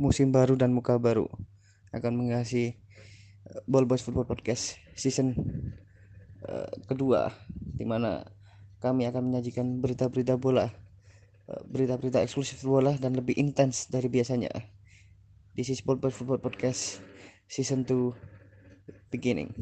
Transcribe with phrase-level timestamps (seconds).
[0.00, 1.28] musim baru dan muka baru
[1.92, 2.80] akan mengasihi
[3.44, 5.36] eh, Ball Boys Football Podcast season
[6.48, 8.24] uh, kedua di mana
[8.80, 10.72] kami akan menyajikan berita-berita bola
[11.52, 14.48] eh, berita-berita eksklusif bola dan lebih intens dari biasanya.
[15.52, 17.04] This is Ball Boys Football Podcast
[17.44, 19.52] season 2 beginning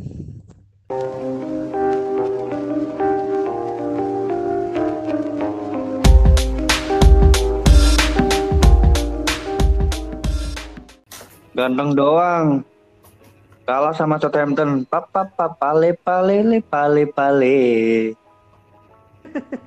[11.58, 12.62] Ganteng doang.
[13.66, 14.86] Kalah sama Southampton.
[14.86, 17.58] Papa papa pale pale le pale pale.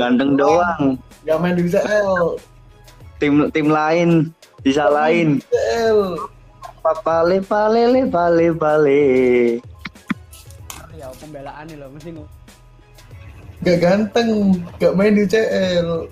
[0.00, 0.96] Ganteng doang.
[1.28, 2.40] Gak main di UCL.
[3.20, 4.32] Tim tim lain
[4.64, 5.44] disalahin.
[5.44, 6.24] UCL.
[6.80, 9.04] Papa le pale le pale pale.
[10.96, 12.39] ya pembelaan nih loh mesti ngu-
[13.60, 14.56] Gak ganteng.
[14.80, 16.08] Gak main di UCL.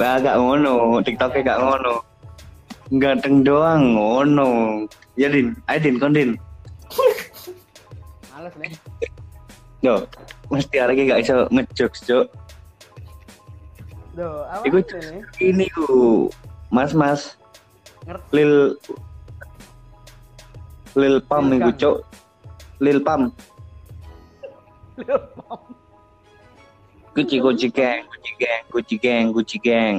[0.00, 1.94] Bah gak ngono, TikToknya gak ngono.
[2.96, 4.48] Ganteng doang ngono.
[5.20, 6.30] Ya Din, ayo Din, kon Din.
[8.32, 8.72] males nih
[9.84, 10.08] Yo,
[10.48, 12.26] mesti hari ini gak iso ngejokes, Cok.
[14.12, 15.88] Duh, apa Iku nih ini ku
[16.68, 17.40] Mas Mas
[18.04, 18.52] ngerti Lil
[20.92, 21.96] Lil Pam Lil iku cok
[22.84, 23.32] Lil Pam
[27.12, 29.98] Gucci Gucci Gang Gucci Gang Gucci Gang Gucci Gang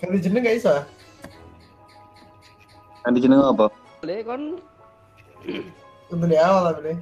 [0.00, 0.74] Ganti jeneng gak bisa?
[3.04, 3.68] Nanti jeneng apa?
[4.00, 4.42] boleh kon
[6.10, 6.98] Untuk di awal tapi nih.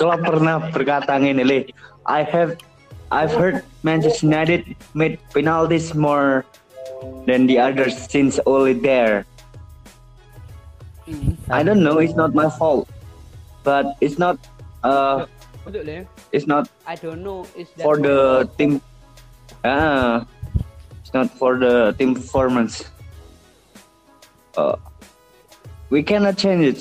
[0.00, 1.58] Kalau pernah berkata ngene le
[2.08, 2.56] I have
[3.12, 6.46] I've heard Manchester United made penalties more
[7.26, 9.26] than the others since only there
[11.50, 12.88] I don't know it's not my fault
[13.66, 14.38] but it's not
[14.86, 15.26] uh
[15.68, 18.80] untuk deh it's not I don't know is that for the team.
[19.60, 20.24] Ah
[21.00, 22.86] it's not for the team performance.
[24.56, 24.78] Uh,
[25.90, 26.80] we cannot change it.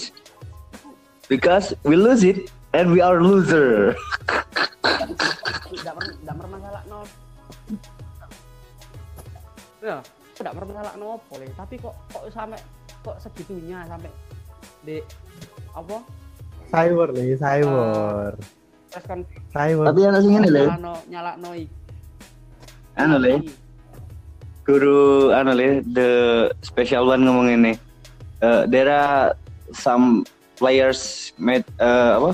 [1.27, 3.97] Because we lose it and we are loser.
[5.69, 7.05] Tidak bermasalah no.
[9.79, 10.01] Ya
[10.39, 11.19] tidak bermasalah no.
[11.27, 12.59] Boleh tapi kok kok sampai
[13.03, 14.11] kok segitunya sampai
[14.87, 15.03] di
[15.75, 15.99] apa?
[16.71, 18.39] Cyber nih, cyber.
[18.89, 19.19] Terus kan
[19.85, 20.63] tapi anak sing ngene le.
[20.65, 21.49] Nyala no nyala no
[22.97, 23.33] anu le.
[24.65, 26.09] Guru anu le the
[26.61, 27.73] special one ngomong ini.
[28.41, 29.35] Uh, there are
[29.75, 30.25] some
[30.57, 32.31] players made uh, apa?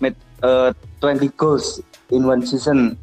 [0.00, 0.72] Made uh,
[1.02, 2.96] 20 goals in one season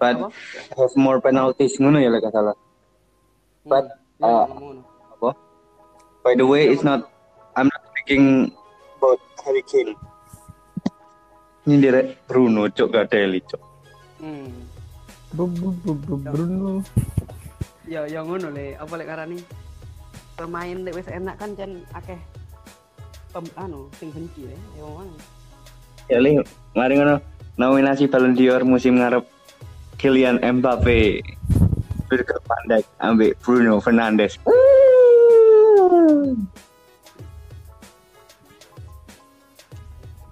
[0.00, 0.28] but Apa?
[0.76, 1.78] have more penalties.
[1.78, 2.56] Ngono ya lek salah.
[3.66, 4.46] But, uh,
[5.18, 5.30] apa?
[6.24, 7.10] By the way it's not
[7.54, 8.52] I'm not speaking
[8.98, 9.94] about Harry Kane
[11.66, 13.62] direk Bruno cok gak Deli cok
[14.22, 14.50] hmm.
[15.36, 16.80] Bruno.
[17.86, 18.74] ya ya ngono le.
[18.78, 19.38] Apa lek karani
[20.36, 22.18] pemain lek wis enak kan jan akeh
[23.32, 25.14] pem anu sing benci le ya ngono.
[26.08, 26.40] Ya li
[26.72, 27.18] mari ngono.
[27.56, 29.24] Nominasi Ballon d'Or musim ngarep
[29.96, 31.24] Kylian Mbappe.
[32.06, 34.38] Virgil van Dijk ambek Bruno Fernandes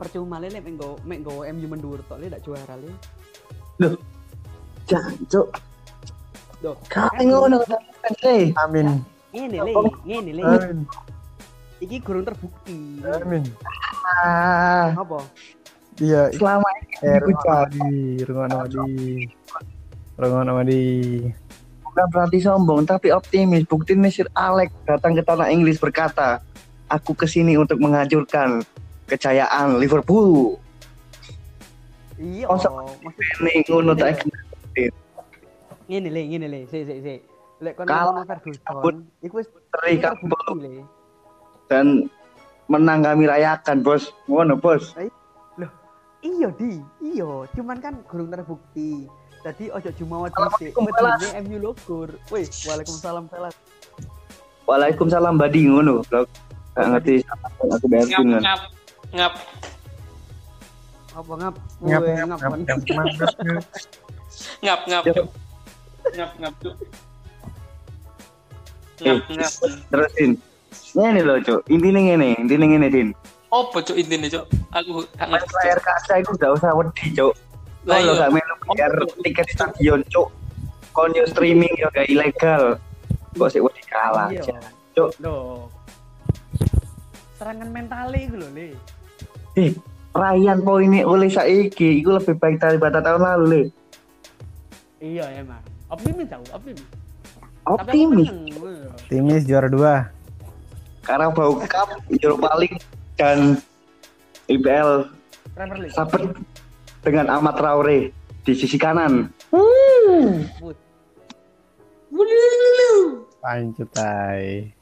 [0.04, 2.92] percuma le lek menggo menggo MU mendur tok le dak juara le.
[4.84, 5.48] Jancuk.
[6.60, 7.81] Duh, kae ngono kata
[8.60, 9.00] Amin.
[9.32, 9.72] ngene le
[10.04, 10.43] ngene le.
[10.44, 10.78] Amin.
[11.81, 13.00] iki gurung terbukti.
[13.00, 13.44] Amin.
[14.04, 14.93] ah.
[14.93, 15.25] Apa?
[15.94, 16.69] Iya, selama
[17.06, 17.34] eh, ini
[17.70, 17.88] di,
[18.26, 18.84] rungono di.
[20.19, 20.82] Rungono di.
[21.84, 23.62] bukan berarti sombong tapi optimis.
[23.70, 26.43] Buktinya Sir Alex datang ke tanah Inggris berkata
[26.91, 28.66] aku ke sini untuk menghancurkan
[29.09, 30.56] kejayaan Liverpool.
[32.15, 32.70] Iya maksud
[33.42, 34.22] ini ngono tak
[35.91, 37.20] ngene le ngene le sik sik sik.
[37.60, 40.38] Lek kon Kalau ngono Ferguson iku wis teri iku kabut.
[40.38, 40.72] terbukti le.
[41.69, 41.87] Dan
[42.70, 44.14] menang kami rayakan bos.
[44.31, 44.94] Ngono bos.
[46.25, 46.81] Iya di.
[47.05, 49.05] Iya cuman kan gurung terbukti.
[49.44, 52.08] Jadi ojo jumawa dhisik medine MU logur.
[52.32, 53.52] Wih waalaikumsalam Velas
[54.64, 56.00] Waalaikumsalam Badi ngono.
[56.08, 56.31] Blog
[56.73, 57.20] gak ngerti.
[57.61, 58.83] Aku bayar ngap kan
[59.14, 59.34] ngap.
[61.14, 61.55] Ngap apa ngap?
[61.78, 63.64] Ngap, ngap, ngap ngap, ngap, ngap, ngap.
[64.62, 65.05] ngap ngap.
[66.14, 66.55] Ngap ngap
[68.94, 69.52] ngap ngap.
[69.90, 70.38] terusin
[70.94, 73.08] ini loh cok intinya ngene intinya ngene din.
[73.50, 77.34] Apa cok intinya cok aku gak ngerti layar cok kaca itu gak usah wedi cok
[77.84, 78.20] Lah, kalau iya.
[78.25, 78.93] gak melu bayar
[79.26, 80.28] tiket stadion cok
[81.14, 82.78] yo streaming yo gak ilegal.
[83.34, 84.43] Kok sih wedi kalah iya.
[85.19, 85.67] Loh.
[87.34, 88.69] serangan mental iku lho le
[89.55, 89.71] eh
[90.15, 93.62] Ryan poinnya oleh saiki itu lebih baik daripada tahun lalu le.
[95.03, 95.59] Iya emang.
[95.91, 96.87] Optimis aku, optimis.
[97.67, 98.29] Optimis.
[98.31, 99.09] Tapi aku menang.
[99.11, 99.95] Timis juara dua.
[101.05, 102.81] Carabao Cup, Europa League
[103.19, 103.61] dan
[104.49, 105.12] IPL
[105.53, 105.93] Premier League.
[105.93, 106.33] sabet
[107.05, 108.15] dengan Ahmad Traore
[108.47, 109.29] di sisi kanan.
[110.56, 110.79] Food.
[113.45, 114.73] Pancutai.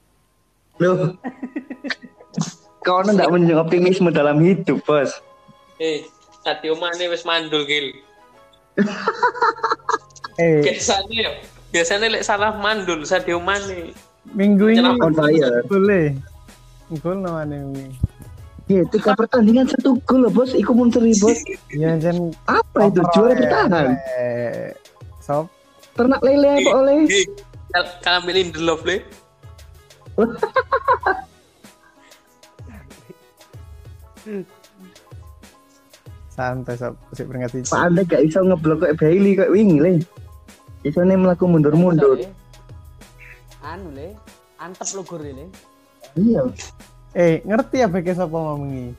[0.79, 1.17] Loh.
[2.82, 5.23] Kau enggak menunjukkan optimisme dalam hidup, Bos.
[5.79, 6.02] Eh,
[6.43, 7.94] Sadio Mane wis mandul gil.
[10.40, 11.31] Eh, Biasanya ya,
[11.69, 13.93] biasanya lek salah mandul Sadio Mane.
[14.32, 14.81] minggu ini?
[14.81, 15.61] On fire.
[15.69, 16.17] boleh.
[17.05, 17.93] Gol namanya ini.
[18.64, 20.56] Ya, tiga pertandingan satu gol loh, Bos.
[20.56, 21.37] Iku muncul Bos.
[21.76, 22.32] Iya, Jen.
[22.49, 23.05] Apa itu?
[23.12, 23.87] Juara bertahan.
[24.17, 24.73] Eh,
[25.20, 25.52] Sob.
[25.93, 27.05] Ternak lele apa oleh?
[28.00, 29.05] Kalau ambilin the love le.
[36.33, 36.97] Santai, Sob.
[37.13, 37.69] Sik peringkat siji.
[37.69, 39.93] Pak Anda gak bisa ngeblok kayak Bailey kayak wingi le.
[40.83, 42.19] Iso nih melaku mundur-mundur.
[43.63, 44.19] Anu le,
[44.59, 45.47] antep lo gor le.
[46.19, 46.43] Iya.
[47.13, 48.97] Eh, ngerti ya beke sapa ngomongi?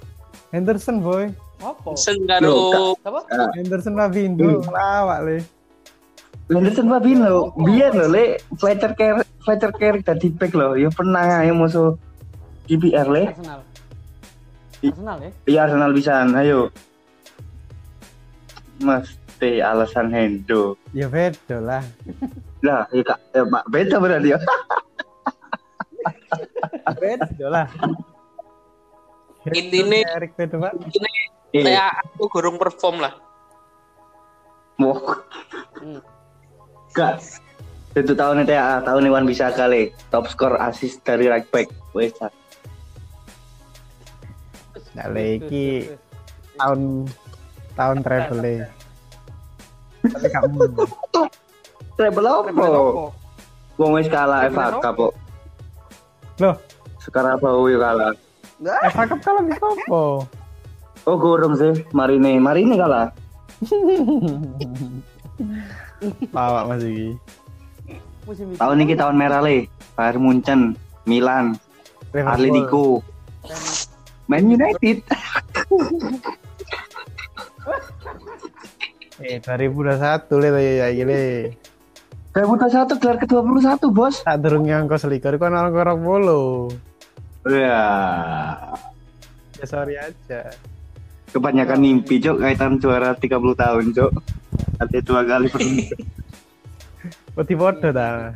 [0.53, 1.33] Henderson, boy.
[1.63, 1.97] Apa?
[1.97, 3.25] Sen karo Apa?
[3.57, 5.37] Henderson Rabindo lawak le.
[6.51, 11.55] Henderson Fabinho, biar lo le Fletcher Carrick, Fletcher Carrick tadi back lo, ya pernah ya
[11.55, 11.95] musuh
[12.67, 13.23] KPR le.
[13.31, 13.59] Arsenal.
[14.83, 15.31] I- Arsenal ya?
[15.47, 16.59] Iya Arsenal bisa, ayo.
[18.77, 20.75] Mesti alasan Hendo.
[20.91, 21.83] Ya beda lah.
[22.59, 24.39] Lah, ya kak, ya mak beda berarti ya.
[26.99, 27.67] Beda lah.
[29.47, 30.73] Intine- Erik beda, Pak.
[31.53, 33.13] Eh, kayak aku gorong perform lah.
[34.73, 34.97] mau
[35.77, 36.01] Hmm.
[36.91, 37.21] gak.
[37.93, 41.69] Itu tahun itu ya, tahun Iwan bisa kali top skor assist dari right back.
[41.93, 42.17] Wes,
[44.93, 45.69] Nggak lagi
[46.57, 47.09] tahun
[47.73, 48.55] tahun travel le.
[50.03, 50.57] Tapi kamu
[51.97, 52.51] treble apa?
[53.81, 55.13] Wong wis kalah FA Cup kok.
[56.37, 56.55] Loh,
[57.01, 58.13] Sekarang apa yo kalah?
[58.93, 59.85] FA Cup kalah bisa apa?
[61.03, 61.83] Oh, gorong sih.
[61.91, 63.11] Marine, Marine kalah.
[66.31, 67.17] Lawak Mas iki.
[68.55, 69.67] Tahun ini tahun merah le.
[69.93, 70.73] Bayern Munchen,
[71.05, 71.59] Milan,
[72.15, 73.03] Atletico,
[74.27, 75.03] Man United.
[79.23, 80.49] Eh, 2021 le
[80.79, 81.21] ya iki le.
[82.33, 84.25] 2021 gelar ke-21, Bos.
[84.25, 86.41] Tak durung nyangka selikur kan orang korok bolo.
[87.45, 87.85] Ya.
[89.61, 90.49] Ya sorry aja.
[91.29, 94.13] Kebanyakan mimpi, Cok, kaitan juara 30 tahun, Cok.
[94.81, 95.99] Ada dua kali beruntun.
[97.37, 98.33] Peti podo ta.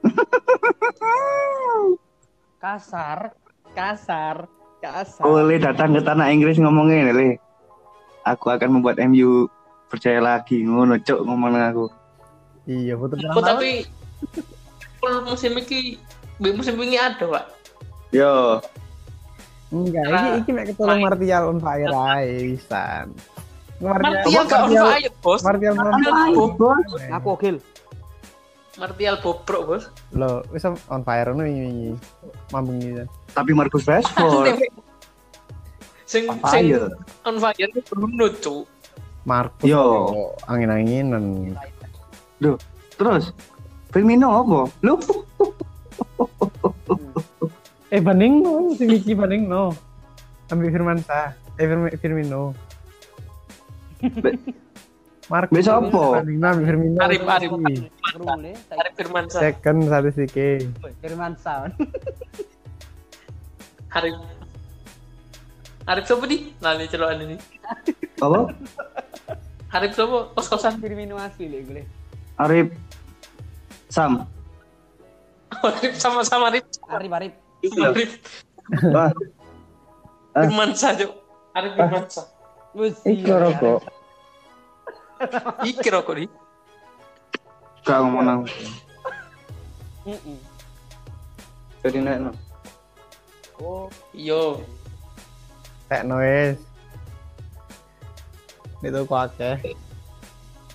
[2.60, 3.32] kasar,
[3.80, 4.36] kasar,
[4.84, 5.24] kasar.
[5.24, 7.40] Oleh datang ke tanah Inggris ngomongin, Le.
[8.28, 9.48] Aku akan membuat MU
[9.88, 11.86] percaya lagi ngono, Cok, ngomong aku.
[12.68, 13.88] Iya, foto Oh, tapi
[15.00, 15.96] full musim ini
[16.52, 17.44] musim ini ada, Pak.
[18.12, 18.60] Yo,
[19.70, 22.58] Enggak, Nah, iki iki mek ketolong Martial on fire ae.
[23.78, 25.40] Martial gak on fire, Bos.
[25.46, 27.02] Martial on Martial Bos.
[27.14, 27.56] Aku ogil.
[28.78, 29.84] Martial bobrok, Bos.
[30.12, 31.96] Lo, wis on fire no ini.
[32.50, 33.02] Mambung iki.
[33.34, 34.54] Tapi Marcus Rashford
[36.10, 36.90] Sing on sing fire.
[37.22, 38.66] on fire itu Bruno, Cuk.
[39.22, 40.10] Marcus Yo.
[40.10, 41.54] kok angin-anginan.
[42.94, 43.34] Terus
[43.90, 44.60] Firmino apa?
[44.80, 44.94] Lu
[47.90, 49.74] Eh banding no, si Miki banding no.
[50.46, 51.34] Ambil Firmansa.
[51.58, 52.54] Eh Firmi- Firmino.
[55.30, 56.02] Marcus Besok apa?
[56.18, 56.98] Banding no, ambil Firmino.
[56.98, 57.50] Arif, Arif.
[58.74, 59.40] Arif Firmansyah.
[59.40, 60.34] Second statistik.
[60.98, 61.72] Firman Sound.
[63.96, 64.14] Arif.
[65.86, 66.40] Arif siapa nih?
[66.58, 67.36] Lali celokan ini.
[68.18, 68.38] apa?
[69.70, 70.18] Arif siapa?
[70.34, 70.82] Kos-kosan.
[70.82, 71.82] Firmino asli le gue.
[72.34, 72.74] Arif
[73.86, 74.26] Sam.
[75.62, 76.66] Arif sama-sama Arif.
[76.90, 77.32] Arif Arif.
[77.78, 78.10] Arif
[78.90, 79.14] Wah,
[80.30, 80.46] Ah.
[80.46, 80.90] Firmansyah.
[81.54, 82.26] Arif Firmansyah.
[82.74, 82.98] Wes.
[83.06, 83.78] iki rokok.
[85.64, 86.28] Iki rokok nih.
[87.84, 88.40] Gak ngomong nang.
[90.04, 90.38] Heeh.
[91.80, 92.32] Jadi nek no.
[93.60, 93.86] Oh,
[94.16, 94.64] Yo.
[95.88, 96.56] Tekno wis.
[98.80, 99.76] Itu kok akeh.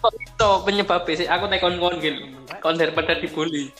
[0.01, 1.27] Kok itu penyebabnya sih?
[1.29, 2.37] Aku naik kon-kon gil.
[2.61, 3.73] Kon daripada dibully.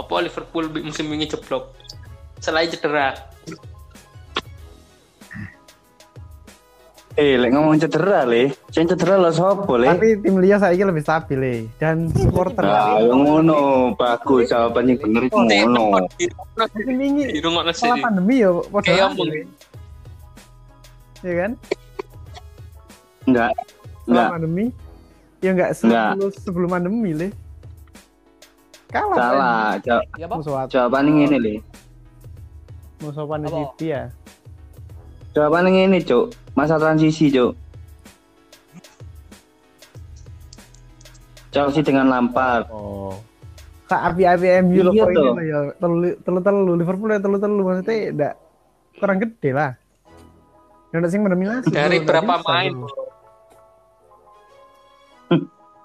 [0.00, 1.76] Apa Liverpool musim ini jeblok?
[2.40, 3.16] Selain cedera.
[7.18, 9.90] Eh, lek ngomong cedera le, sing cedera lo sopo le?
[9.90, 11.60] Tapi tim Lia saiki lebih stabil eh.
[11.74, 16.06] dan supporter Ah, yang ngono, bagus jawabannya bener itu ngono.
[16.06, 17.82] musim ini Di rumah nasi.
[17.82, 19.26] setelah pandemi ya padha Kayak aja, omong.
[19.26, 19.40] Le.
[21.18, 21.50] ya kan?
[23.26, 23.52] Enggak.
[24.06, 24.28] Enggak.
[24.30, 24.64] pandemi.
[25.42, 27.28] Ya enggak sebelum, sebelum pandemi, Le.
[28.94, 29.10] Kalah.
[29.10, 29.18] kan?
[29.18, 29.70] Salah.
[30.14, 30.70] Ya, apa?
[30.70, 31.54] jawabannya ini, Le.
[33.02, 34.06] Musuh pandemi ya.
[35.38, 36.34] Jawabannya ini, Cuk.
[36.58, 37.54] Masa transisi, Cuk.
[41.54, 42.66] Chelsea dengan Lampard.
[42.74, 43.14] Oh.
[43.86, 47.62] Kak api-api MU lo Iya kok ini ya telu telu telu Liverpool ya telu telu
[47.64, 48.34] maksudnya enggak
[49.00, 49.70] kurang gede lah.
[50.92, 51.72] Yang ada sing mendominasi.
[51.72, 52.74] Dari berapa main?
[52.76, 52.90] bro.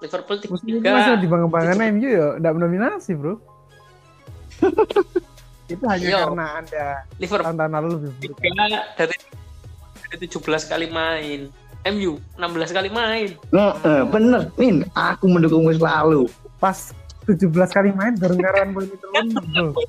[0.04, 1.16] Liverpool ini masih tiga.
[1.16, 3.40] dibangga-banggakan MU ya enggak mendominasi, Bro.
[5.64, 6.18] Itu hanya Iya.
[6.28, 6.84] karena ada
[7.16, 8.36] Liverpool tahun-tahun lalu lebih buruk.
[8.36, 8.64] tiga
[9.00, 9.16] dari
[10.18, 11.50] 17 kali main.
[11.84, 13.36] MU 16 kali main.
[13.52, 14.88] Nah, eh, bener, Min.
[14.96, 16.32] Aku mendukungmu selalu.
[16.56, 16.96] Pas
[17.28, 19.84] 17 kali main baru ngaran poin itu bro.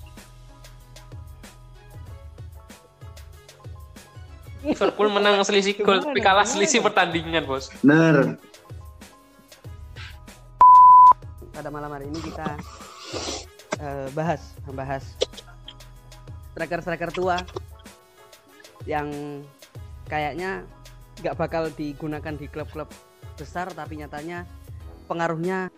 [4.65, 7.69] Liverpool menang selisih gol tapi kalah selisih pertandingan, Bos.
[7.85, 8.41] Bener.
[11.65, 12.45] pada malam hari ini kita
[13.81, 15.01] eh, bahas membahas
[16.53, 17.41] striker-striker tua
[18.85, 19.09] yang
[20.05, 20.65] kayaknya
[21.21, 22.89] nggak bakal digunakan di klub-klub
[23.35, 24.43] besar tapi nyatanya
[25.07, 25.69] pengaruhnya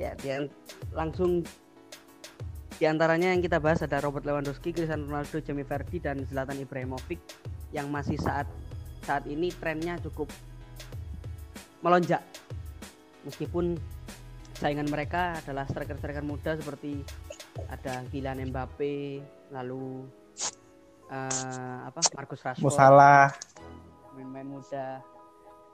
[0.00, 0.48] ya dia
[0.92, 1.44] langsung
[2.74, 7.22] di antaranya yang kita bahas ada Robert Lewandowski, Cristiano Ronaldo, Jamie Vardy dan Zlatan Ibrahimovic
[7.70, 8.50] yang masih saat
[9.06, 10.26] saat ini trennya cukup
[11.86, 12.24] melonjak.
[13.22, 13.78] Meskipun
[14.58, 17.06] saingan mereka adalah striker-striker muda seperti
[17.70, 19.22] ada Kylian Mbappe,
[19.54, 20.02] lalu
[21.10, 23.32] eh, apa Marcus Rashford, Musalah,
[24.14, 25.00] main-main muda,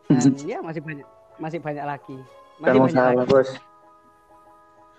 [0.08, 1.06] dan ya masih banyak
[1.38, 2.18] masih banyak lagi,
[2.58, 3.50] masih Kamu banyak salah, lagi, Bos.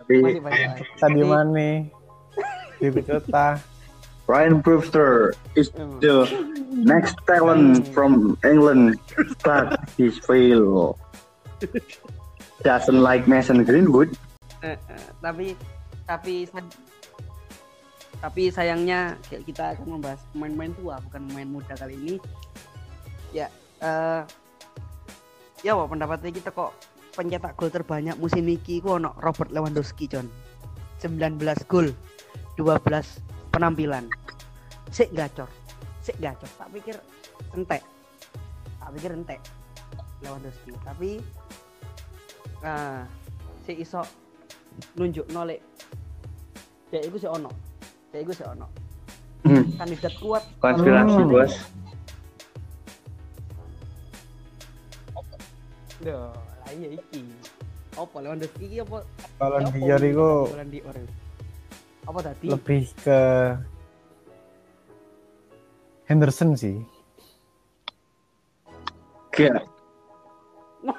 [0.02, 0.84] Tapi masih banyak lagi.
[0.98, 1.72] Sadio Tapi, Mane,
[2.80, 3.48] Diego Jota.
[4.30, 6.24] Ryan Brewster is the
[6.72, 8.96] next talent from England,
[9.44, 10.96] but he's fail.
[12.64, 14.16] Doesn't like Mason Greenwood.
[14.62, 15.58] eh, eh, tapi
[16.06, 16.46] tapi
[18.22, 22.16] tapi sayangnya kita akan membahas pemain-pemain tua bukan pemain muda kali ini.
[23.34, 23.50] Ya
[23.82, 24.22] eh
[25.66, 26.70] ya wah pendapatnya kita kok
[27.18, 30.30] pencetak gol terbanyak musim ini ku ono Robert Lewandowski John
[31.02, 31.90] 19 gol
[32.62, 32.78] 12
[33.50, 34.06] penampilan.
[34.94, 35.50] Sik gacor
[36.06, 36.50] sik gacor.
[36.62, 36.96] Tak pikir
[37.58, 37.82] entek
[38.78, 39.42] tak pikir entek
[40.22, 40.78] Lewandowski.
[40.86, 41.10] Tapi
[42.62, 43.02] ah
[43.66, 44.06] si iso
[44.94, 45.58] nunjuk nolek
[46.94, 47.50] ya itu si ono
[48.12, 48.68] ya itu si ono
[49.42, 51.32] Hmm, kandidat kuat konspirasi, Hmm.
[51.34, 51.54] Bos.
[55.98, 57.22] Duh, lah iya iki
[57.94, 61.14] apa Lewandowski iki apa Siapa itu Balon d'Or itu?
[62.02, 63.20] apa tadi lebih ke
[66.06, 66.78] Henderson sih.
[69.32, 69.58] Gak.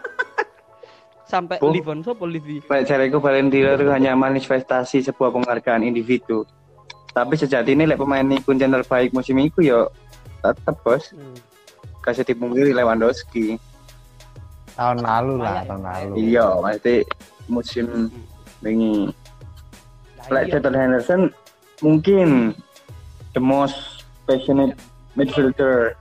[1.32, 1.70] sampai Oh.
[1.70, 6.42] Livon sopo Livi Baik, cariku Ballon d'Or itu hanya manifestasi sebuah penghargaan individu.
[7.12, 9.84] Tapi sejatinya lek pemain ini kuncian terbaik musim itu ya
[10.40, 11.36] tetap bos hmm.
[12.00, 13.60] kasih dipungkiri Lewandowski.
[14.72, 16.14] Tahun lalu lah, tahun lalu.
[16.32, 17.04] Iya, pasti
[17.52, 18.08] musim
[18.64, 19.12] ini.
[20.16, 20.52] Lah Lek iya.
[20.56, 21.22] Jordan Henderson
[21.84, 22.56] mungkin
[23.36, 24.80] the most passionate
[25.12, 25.92] midfielder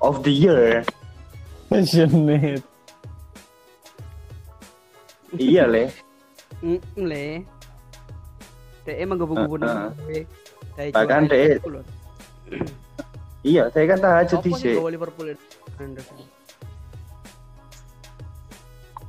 [0.00, 0.80] of the year.
[1.68, 2.64] Passionate.
[5.36, 5.90] iya le.
[6.64, 7.26] Mm, le
[8.84, 10.28] DE emang nang gue.
[10.74, 11.84] Dari Bahkan juara DE Liverpool loh.
[13.44, 15.36] Iya, saya kan tahajud Apa sih Liverpool?
[15.76, 16.16] Henderson.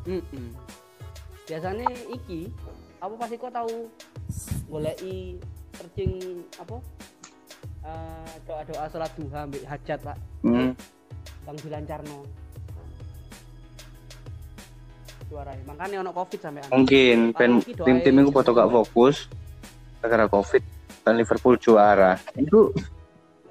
[0.04, 0.48] Mm-mm.
[1.48, 2.52] Biasanya iki
[3.00, 3.88] apa pasti kau tahu?
[4.68, 5.40] Goleki
[5.80, 6.76] searching apa?
[7.86, 10.18] Eh, doa-doa sholat duha ambil hajat pak.
[10.44, 10.76] Hmm.
[11.48, 12.28] bang dilancarno.
[15.32, 19.32] Juara makanya ono covid sampai Mungkin pen tim-tim itu foto gak fokus.
[20.04, 20.75] Gara-gara covid
[21.06, 22.18] dan Liverpool juara.
[22.34, 22.74] Itu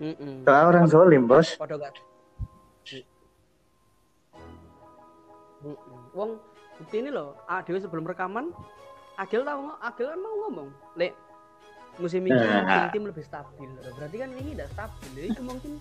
[0.03, 0.43] Mm-mm.
[0.43, 1.55] doa orang zolim bos.
[6.15, 6.39] Wong
[6.77, 8.51] bukti ini loh, Adil sebelum rekaman,
[9.15, 9.79] Agil tahu nggak?
[9.81, 10.69] Agil kan mau ngomong,
[10.99, 11.15] lek
[11.97, 12.91] musim ini Nah.
[12.91, 13.71] tim lebih stabil.
[13.95, 15.09] Berarti kan ini tidak stabil.
[15.15, 15.73] Jadi mungkin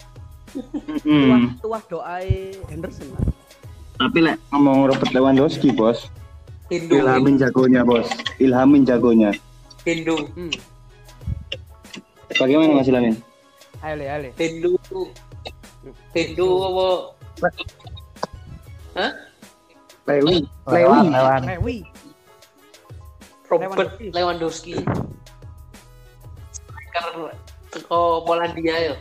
[1.01, 2.15] tuah, tuah doa
[2.69, 3.21] Henderson lah.
[3.97, 6.09] Tapi lek ngomong Robert Lewandowski bos,
[6.69, 8.05] Hindu, ilhamin jagonya bos,
[8.37, 9.33] ilhamin jagonya.
[9.83, 10.53] Hindu, Hmm.
[12.43, 13.15] Bagaimana Mas Ilhamin?
[13.79, 14.29] Ayo le, ayo le.
[14.35, 14.75] Hindu,
[16.11, 16.87] Hindu apa?
[18.99, 19.11] Hah?
[20.11, 20.99] Lewi, Lewi.
[21.47, 21.77] Rewi.
[23.47, 24.75] Robert Lewandowski.
[26.51, 27.31] Striker
[27.71, 28.95] teko Polandia ya.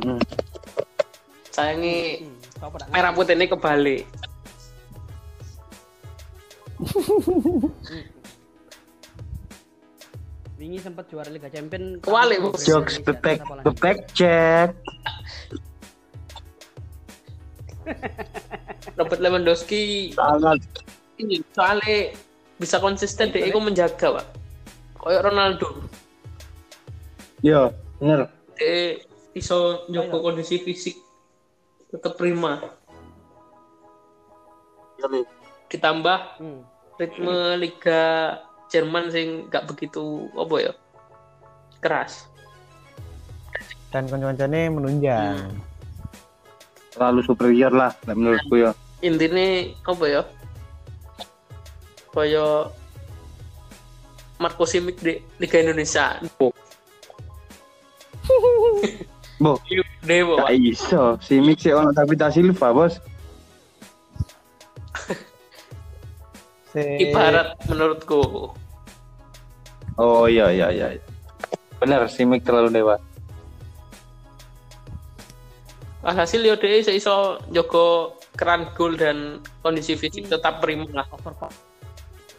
[0.00, 0.18] Mm-mm.
[1.52, 2.24] Sayangi
[2.64, 4.08] Hmm, merah putih ini kebalik.
[10.64, 12.00] Wingi sempat juara Liga Champion.
[12.00, 12.64] Tapi Bos.
[12.64, 13.80] Jokes the Indonesia, back siapa the lagi?
[13.84, 14.68] back check.
[18.96, 20.64] Robert Lewandowski Sangat
[21.20, 22.16] ini soalnya
[22.56, 24.26] bisa konsisten deh, aku menjaga pak.
[24.96, 25.68] Kayak Ronaldo,
[27.44, 27.68] Yo,
[28.00, 28.32] bener.
[28.56, 28.96] dia
[29.36, 30.96] iso njogo kondisi fisik
[31.92, 32.64] tetap prima.
[35.68, 36.64] Ditambah Hmm.
[36.96, 38.02] ritme Liga
[38.72, 40.72] Jerman sing gak begitu apa ya
[41.84, 42.26] keras.
[43.92, 45.38] Dan konco-koncone menunjang.
[45.38, 45.60] Hmm.
[46.94, 48.70] Terlalu superior lah menurutku ya.
[49.04, 49.46] Intinya
[49.86, 50.22] apa ya?
[52.14, 52.70] Kaya
[54.38, 56.18] Marco Simic di Liga Indonesia.
[59.42, 59.58] Bo,
[60.06, 60.56] Dewa, gak Pak.
[60.56, 61.18] iso.
[61.20, 63.00] Si Mix sih ono David da Silva, Bos.
[66.74, 68.50] Si Ibarat menurutku.
[69.94, 70.86] Oh iya iya iya.
[71.78, 72.96] Bener, si Mix terlalu dewa.
[76.04, 77.14] Alhasil yo dia iso- iso
[77.48, 81.06] jogo keran gol dan kondisi fisik tetap prima lah.
[81.08, 81.54] Overpower.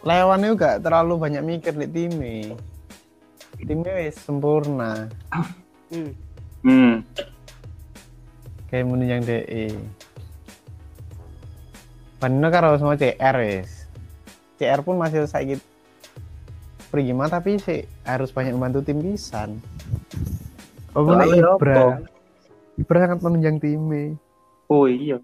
[0.06, 2.54] Lewan itu gak terlalu banyak mikir di timnya.
[3.58, 5.10] Timnya wis sempurna.
[5.90, 6.12] Hmm.
[6.62, 6.94] Hmm.
[8.70, 9.66] Kayak menunjang DE.
[12.22, 13.75] Bandingnya karo semua CR wis.
[14.56, 15.60] CR pun masih sakit
[16.90, 19.60] prima tapi sih harus banyak membantu tim pisan.
[20.96, 21.28] Oh, apa?
[21.28, 22.00] Ibra.
[22.80, 24.16] Ibra sangat menunjang timnya.
[24.72, 25.20] Oh iya.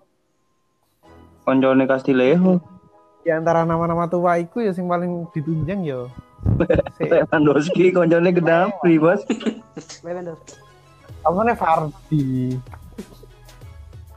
[1.48, 2.62] Koncone Castillejo,
[3.22, 6.12] Di antara nama-nama tua iku ya sing paling ditunjang yo.
[6.98, 9.22] Si, Lewandowski koncone Gedapri, Bos.
[10.02, 10.58] Lewandowski.
[11.22, 12.26] apa nih Fardi?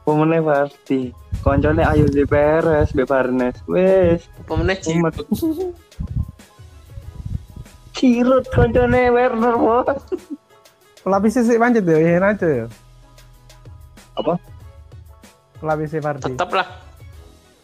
[0.05, 1.09] Pemene pasti.
[1.41, 3.57] Koncone Ayu di Perez, Be Barnes.
[3.65, 4.81] Wes, Pemenang.
[4.81, 5.29] Giroud.
[7.97, 10.01] Cirut koncone Werner, Bos.
[11.05, 12.67] Pelapis sih pancet ya, iya aja ya.
[14.17, 14.41] Apa?
[15.61, 16.33] Pelapis Fardi.
[16.33, 16.69] tetap lah.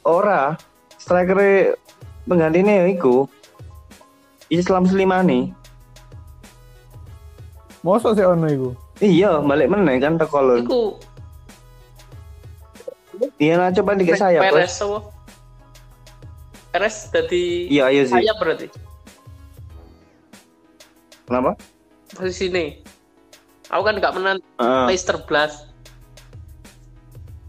[0.05, 0.57] Ora,
[1.01, 1.41] striker
[2.29, 3.29] penggantinya iku
[4.53, 5.57] Islam Slimani.
[7.81, 8.71] Mosok sih ono iku.
[9.01, 10.55] Iya, balik meneh kan teko lho.
[10.61, 10.81] Iku
[13.37, 14.53] Iya nah coba dikit saya, Bos.
[14.55, 14.99] Perez apa?
[16.71, 18.15] Perez jadi Iya, ayo sih.
[18.17, 18.67] sayap berarti
[21.25, 21.53] Kenapa?
[22.11, 22.67] posisi ini.
[23.69, 25.71] Aku kan nggak menang Heeh, Leicester Blast.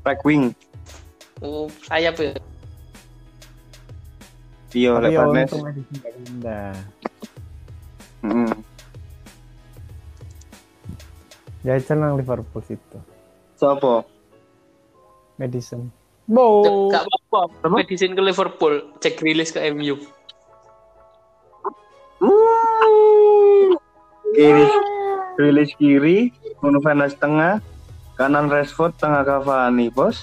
[0.01, 0.53] back wing.
[1.39, 2.33] Oh, sayap ya.
[4.71, 5.49] Iya, ya Lebanes.
[5.49, 6.73] untung medisi gak pindah.
[8.21, 8.53] Heeh.
[11.61, 12.97] Jajal nang Liverpool situ.
[13.53, 14.05] Sopo?
[15.41, 15.89] Madison.
[16.29, 16.61] Bo.
[16.93, 17.65] Gak apa-apa.
[17.65, 17.75] Apa?
[17.81, 19.97] Medicine ke Liverpool, cek rilis ke MU.
[24.31, 24.65] Kiri,
[25.41, 26.29] rilis kiri,
[26.61, 27.57] Bruno Fernandes tengah,
[28.15, 30.21] kanan Rashford, tengah Cavani, bos.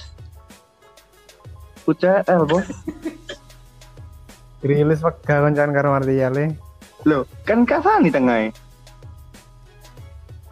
[1.90, 2.68] UCL, bos.
[4.59, 6.46] Rilis wega koncan karo Martial e.
[7.07, 8.50] Loh, kan Cavani tengah.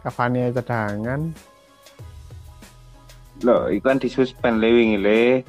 [0.03, 1.35] Cavani aja cadangan.
[3.45, 5.45] Loh, itu kan disuspend lewing le.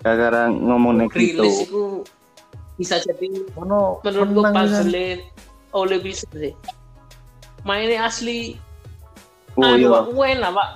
[0.00, 1.42] Gara-gara ngomong nek gitu.
[1.42, 1.84] itu
[2.78, 5.18] bisa jadi Ono menurutku puzzle
[5.74, 6.54] oleh bisa sih.
[7.66, 8.54] Mainnya asli
[9.58, 10.68] Oh anu, iya, Pak, enak pak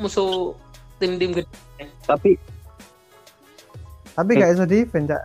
[0.00, 0.56] musuh
[0.96, 1.84] tim-tim gede.
[2.08, 2.40] tapi
[4.16, 5.22] Tapi gak iso defense, Cak.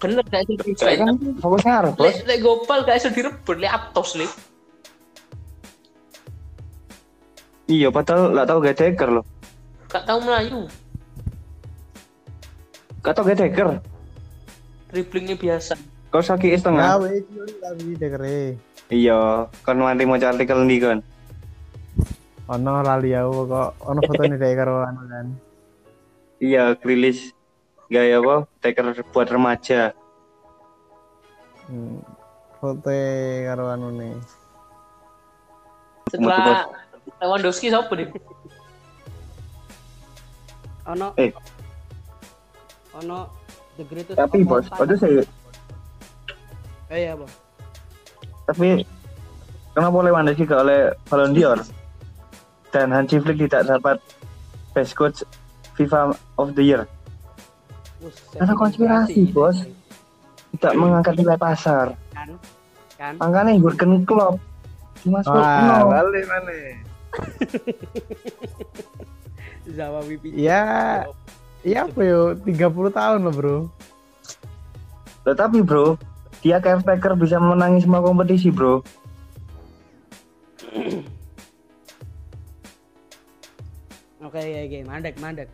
[0.00, 2.08] Bener gak sih saya kan fokusnya harus, bos.
[2.08, 4.32] Lek lek gopal gak iso direbut lek aptos lek.
[7.68, 9.24] Iya, padahal nggak tahu gak deker loh.
[9.86, 10.60] Gak tahu melayu.
[13.02, 13.68] Gak tahu gak deker.
[14.90, 15.74] Dribblingnya biasa.
[16.10, 16.96] Kau sakit setengah.
[16.96, 18.38] Gawe iki tapi dekere.
[18.86, 20.98] Iya, kan nanti mau cari artikel nih kan.
[22.46, 25.26] Ono lali aku kok ono fotone dhek karo anu kan.
[26.38, 27.34] Iya, rilis
[27.90, 28.46] gaya apa?
[28.62, 29.90] Deker buat remaja.
[31.66, 31.98] Hmm.
[32.62, 32.94] Foto
[33.42, 34.14] karo anu nih.
[36.06, 36.70] Setelah
[37.18, 38.06] Lewandowski siapa deh?
[40.86, 41.08] Ono.
[41.18, 41.30] Eh.
[43.02, 43.18] Ono
[43.76, 45.22] the greatest Tapi bos, waduh saya.
[46.88, 47.28] Eh iya, Bos.
[48.46, 48.86] Tapi
[49.74, 51.58] kenapa Lewandowski gak oleh Ballon d'Or?
[52.70, 53.98] Dan Hansi Flick tidak dapat
[54.70, 55.26] Best Coach
[55.74, 56.86] FIFA of the Year.
[58.32, 59.66] Karena konspirasi, Bos.
[60.56, 61.92] Tidak mengangkat nilai pasar.
[62.14, 62.38] Kan?
[62.96, 63.12] Kan?
[63.20, 64.40] Makanya Jurgen Klopp
[65.06, 65.94] Wah, no.
[65.94, 66.54] balik mana?
[69.66, 70.30] Zawa Wipi.
[70.32, 71.02] Ya,
[71.66, 72.34] iya apa yo?
[72.38, 72.54] 30
[72.92, 73.56] tahun loh bro.
[75.26, 75.98] Tetapi bro,
[76.38, 78.86] dia caretaker bisa menangi semua kompetisi bro.
[84.16, 85.48] Oke, oke, oke, mandek, mandek.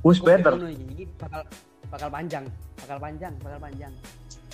[0.00, 0.54] Who's better?
[0.54, 1.42] Iki bakal
[1.90, 2.44] bakal panjang,
[2.78, 3.92] bakal panjang, bakal panjang.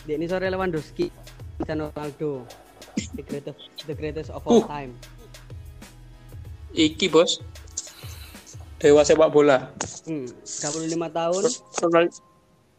[0.05, 1.09] Dek ini sore Lewandowski,
[1.57, 2.45] Cristiano Ronaldo,
[3.15, 4.69] the greatest, the greatest of all Uh.
[4.69, 4.93] time.
[6.75, 7.39] Iki bos.
[8.79, 9.71] Dewa sepak bola.
[10.05, 11.43] Hmm, 35 tahun,
[11.81, 12.15] Ronaldo,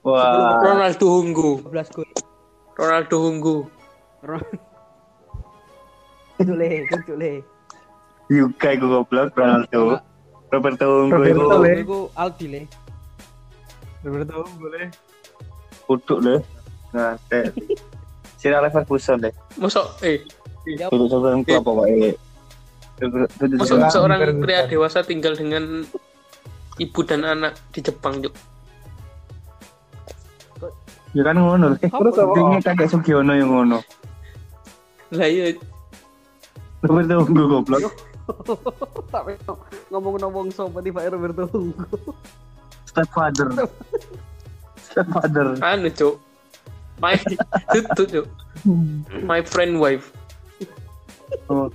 [0.06, 1.52] Wah, Ronaldo Hunggu.
[1.66, 2.10] 12 gol.
[2.78, 3.58] Ronaldo Hunggu.
[4.22, 4.60] Ron-
[6.38, 6.70] Cule,
[7.08, 7.32] cule.
[8.28, 9.98] Yuka iku goblok Ronaldo.
[10.52, 11.74] Roberto Ungu Roberto iku Le.
[11.82, 12.62] Iku Aldi le.
[14.06, 14.88] Roberto boleh.
[15.86, 16.40] kutuk deh.
[16.94, 17.18] Nah.
[18.40, 19.34] Sira Leverkusen deh.
[19.58, 20.22] Masuk eh
[20.66, 22.18] Ya, Kutuk seorang klub pokoknya.
[22.96, 25.84] Masuk seorang- pria dewasa tinggal dengan
[26.78, 28.32] ibu dan anak di Jepang Juk.
[31.12, 31.80] Ya kan ngono.
[31.80, 32.28] Eh, Terus apa?
[32.28, 33.80] Pentingnya kakek Sugiono yang ngono.
[35.16, 35.56] Lah iya
[36.84, 37.88] Roberto Ungu goblok.
[39.10, 39.38] Tapi
[39.88, 41.88] ngomong-ngomong sopo tiba Roberto Hunggo.
[42.86, 43.48] Stepfather.
[44.78, 45.56] Stepfather.
[45.62, 46.16] anu Cuk.
[47.00, 47.16] My
[47.72, 48.28] itu Cuk.
[49.24, 50.12] My friend wife.
[51.48, 51.68] Oh.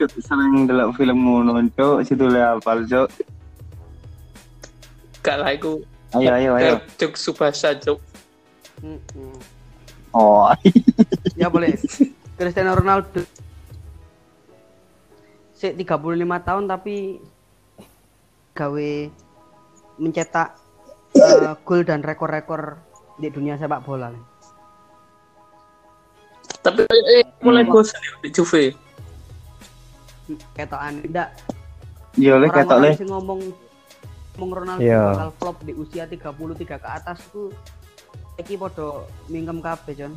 [0.00, 2.08] Cuk, sering delok film ngono, Cuk.
[2.08, 3.12] Situ le hafal, Cuk.
[5.20, 5.84] Gak lah iku.
[6.16, 6.74] Ayo, ayo, ayo.
[6.96, 8.00] Cuk Subasa Cuk.
[8.80, 9.36] Mm-mm.
[10.16, 10.48] Oh,
[11.40, 11.76] Ya boleh.
[12.34, 13.20] Cristiano Ronaldo.
[15.52, 15.84] Si 35
[16.40, 17.20] tahun tapi
[18.56, 18.90] gawe
[20.00, 20.56] mencetak
[21.12, 22.80] eh, gol dan rekor-rekor
[23.20, 24.08] di dunia sepak bola.
[26.64, 27.72] Tapi eh, mulai Hmm.
[27.76, 28.72] bosan ya di Juve.
[30.52, 31.28] Ketokan ndak
[32.18, 33.40] iya le ketok sing ngomong
[34.34, 35.14] ngomong Ronaldo Iya.
[35.14, 36.26] bakal flop di usia 33
[36.80, 37.50] ke atas itu
[38.40, 40.12] iki podo mingkem kabeh, Jon.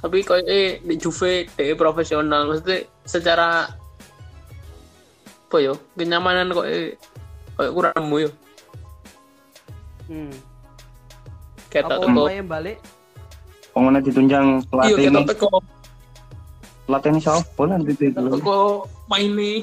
[0.00, 3.68] Tapi kok eh di Juve dia profesional maksudnya secara
[5.44, 6.98] apa yo kenyamanan kok eh
[7.54, 8.30] kok kurang nemu yo
[10.04, 10.28] Hmm.
[11.72, 12.76] ketok wae balik?
[13.74, 15.10] Pengen ditunjang iya pelatih ini.
[15.12, 15.48] ketok teko
[16.84, 18.06] Pelatih ini siapa nanti itu?
[18.12, 18.58] teko
[19.06, 19.58] main nih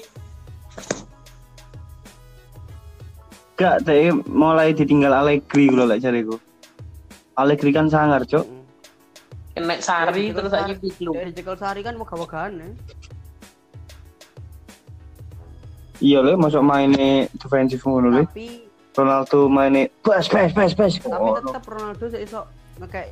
[3.54, 6.34] Gak, tapi mulai ditinggal Allegri gue lek cariku.
[7.36, 8.26] Allegri kan sangar.
[8.26, 8.58] Hmm.
[9.54, 12.68] kena sari Ya, terus aja Sari- piklu Dari cekel sari kan wegah-wegahan ya.
[16.02, 18.24] Iya le, masuk mainnya defensif ngono le.
[18.26, 20.94] Tapi Ronaldo mainnya pas pas pas pas.
[20.98, 22.42] tapi Oh, tetap Ronaldo sih iso
[22.76, 23.08] ngekek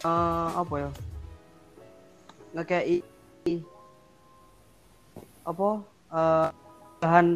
[0.00, 0.90] eh apa ya?
[2.56, 2.84] Ngekek
[5.46, 5.68] apa
[6.10, 6.48] eh
[7.00, 7.26] bahan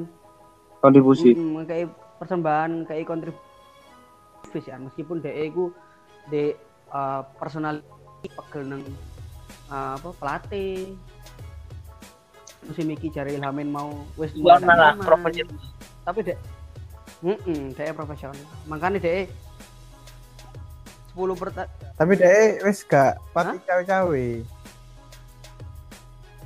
[0.85, 1.33] kontribusi.
[1.33, 1.89] mm, ngekek
[2.21, 5.73] persembahan ngekek kontribusi ya meskipun DE iku
[6.29, 6.53] de
[6.93, 7.81] eh, personal
[8.23, 8.83] pegel nang
[9.73, 10.93] eh, apa pelatih
[12.65, 15.05] musim iki jari Ilhamin mau wis mulai Warna lah nyaman.
[15.05, 15.57] profesional
[16.05, 16.39] tapi dek
[17.25, 18.37] mm dek profesional
[18.69, 19.29] makanya dek
[21.15, 21.49] 10 per
[21.95, 24.27] Tapi deh wis gak pati cawe-cawe.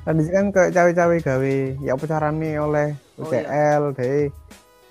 [0.05, 4.31] Tadi kan kayak cawe-cawe gawe ya apa carane oleh Oh, UCL deh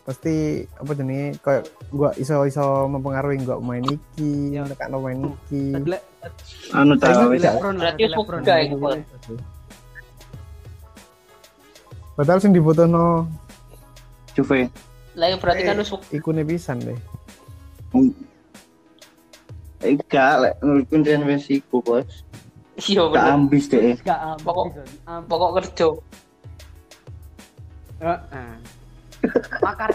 [0.04, 4.68] pasti apa jenenge kayak gua iso-iso mempengaruhi gua main iki, Ya.
[4.68, 5.72] tekan main iki.
[6.76, 7.40] Anu ta wis.
[7.40, 8.76] Lebron lah, Berarti suka iku.
[12.18, 13.30] Padahal sing dibutuhno
[14.34, 14.70] Juve.
[15.18, 17.00] lah yang berarti kan wis ikune pisan deh.
[19.78, 22.26] Eh gak lek menurutku dia Meksiko, Bos.
[22.82, 23.94] iya Gak ambis deh.
[24.02, 24.74] Gak ambis, Pokok-.
[25.06, 25.28] Ambis.
[25.30, 25.88] pokok kerja
[27.98, 28.52] Heeh.
[29.62, 29.92] Makar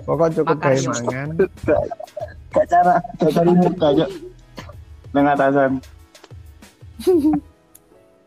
[0.00, 0.90] Pokok cukup Makan, gawe yo.
[0.90, 1.28] mangan.
[2.50, 4.06] Gak cara, gak cari muka aja.
[5.10, 5.72] Nang atasan.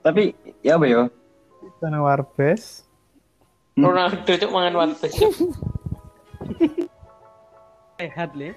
[0.01, 1.07] Tapi ya apa ya?
[1.79, 2.83] Sana warbes.
[3.73, 5.07] Ronaldo cuk mangan waktu
[7.95, 8.51] sehat le.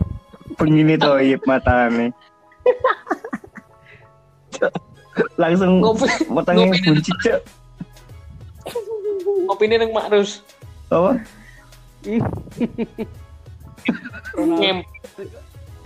[0.55, 2.15] Pengini toib matane.
[5.41, 7.41] Langsung ngopi matanya bunci cek.
[9.47, 10.43] ngopi ini nang Makrus
[10.91, 11.23] Apa?
[14.37, 14.83] Ngem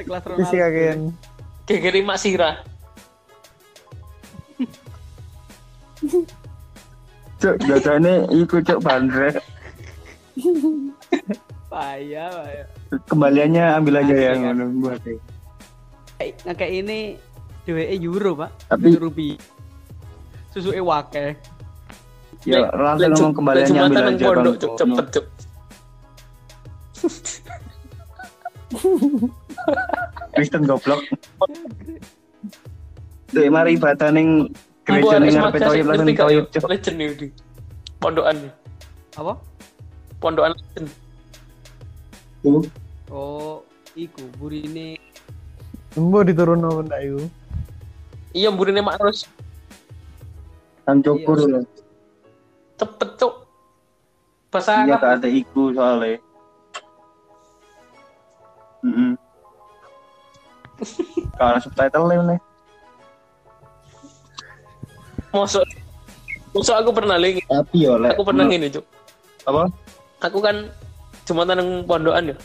[0.01, 0.65] kelas Isi Ronaldo.
[0.65, 1.01] kakean.
[1.69, 2.57] gegeri Mak Sirah
[7.41, 9.33] Cuk, biasanya ikut cuk bandre.
[11.73, 12.80] Payah, payah.
[12.91, 14.59] Kembaliannya ambil aja Asik, yang kan?
[14.59, 15.15] ngono buat deh.
[16.21, 17.15] ngekek ini
[17.63, 18.51] DWE euro, Pak.
[18.67, 19.39] Tapi- Euro rupiah.
[20.51, 21.39] Susu e wake.
[22.43, 24.59] Ya, langsung ngomong kembali Lek ambil aja pondok Bang.
[24.59, 25.27] cuk cepet cuk.
[30.35, 31.01] Kristen goblok.
[33.31, 34.51] Dek mari ibadah ning
[34.91, 36.67] Ambo gereja ning ngarepe toyib langsung toyib cuk.
[36.67, 37.31] Legend iki.
[38.01, 38.37] Pondokan.
[39.15, 39.37] Apa?
[40.19, 40.89] Pondokan legend.
[43.11, 43.67] Oh,
[43.99, 44.95] iku burine
[45.99, 47.23] Embo diturun apa ndak iku?
[48.31, 49.27] Iya mburine mak terus
[50.87, 51.61] Kan cukur lho.
[52.79, 53.35] cepet cuk.
[54.51, 56.19] Bahasa Iya gak ada iku soalnya.
[58.83, 59.13] Heeh.
[61.37, 62.41] Kalau subtitle nih.
[65.31, 65.63] Mosok
[66.51, 67.43] Mosok aku pernah lagi.
[67.47, 68.87] Tapi yo Aku pernah ngene cuk.
[69.47, 69.67] apa?
[70.23, 70.71] Aku kan
[71.27, 72.37] Jumatan nang pondokan ya.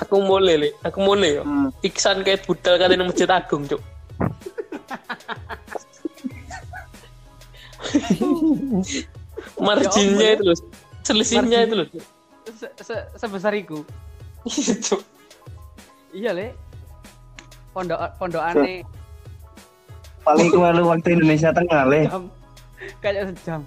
[0.00, 1.42] Aku mulai le, aku mulai ya.
[1.44, 1.68] Hmm.
[1.80, 3.80] Iksan kayak budal katanya masjid agung cuk.
[9.58, 10.56] Marginnya Ya itu loh,
[11.02, 11.86] selisihnya itu loh.
[12.50, 13.84] se se- sebesar iku.
[14.42, 15.00] Iya, Cuk.
[16.10, 16.48] Iya, Le.
[17.70, 18.82] Pondok pondokane
[20.20, 22.00] Paling kemarin waktu Indonesia Tengah le.
[22.98, 23.62] kayak sejam.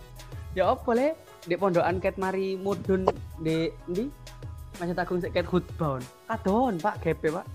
[0.53, 1.07] Ya apa, Le?
[1.43, 3.03] Di pondokan ket mari mudun
[3.37, 4.07] di ndi?
[4.77, 6.01] Masjid Agung sik ket khutbah.
[6.25, 7.45] Kadon, Pak, GP, Pak.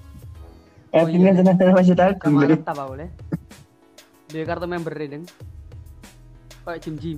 [0.89, 1.19] Eh, Oh, iya.
[1.21, 2.31] ini tengah-tengah masih takut.
[2.33, 3.07] Sama ta Pak, Le.
[4.29, 5.25] Di kartu member deng.
[6.65, 7.17] Kayak jim-jim.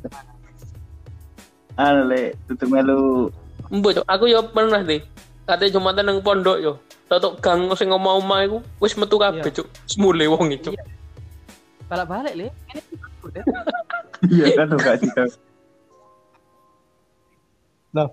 [1.75, 3.31] Anu le, tutup melu.
[3.71, 5.03] Mbok Cuk, aku ya pernah deh.
[5.47, 6.73] Katanya Jumatan nang pondok yo.
[7.07, 9.55] Tatok gang sing omah-omah iku wis metu kabeh Iya.
[9.55, 9.67] cuk.
[9.87, 10.71] Semule wong itu.
[10.71, 10.83] Iya.
[11.87, 12.47] Balik-balik, Le.
[14.21, 15.11] Iya kan tuh gak sih.
[17.91, 18.07] Loh,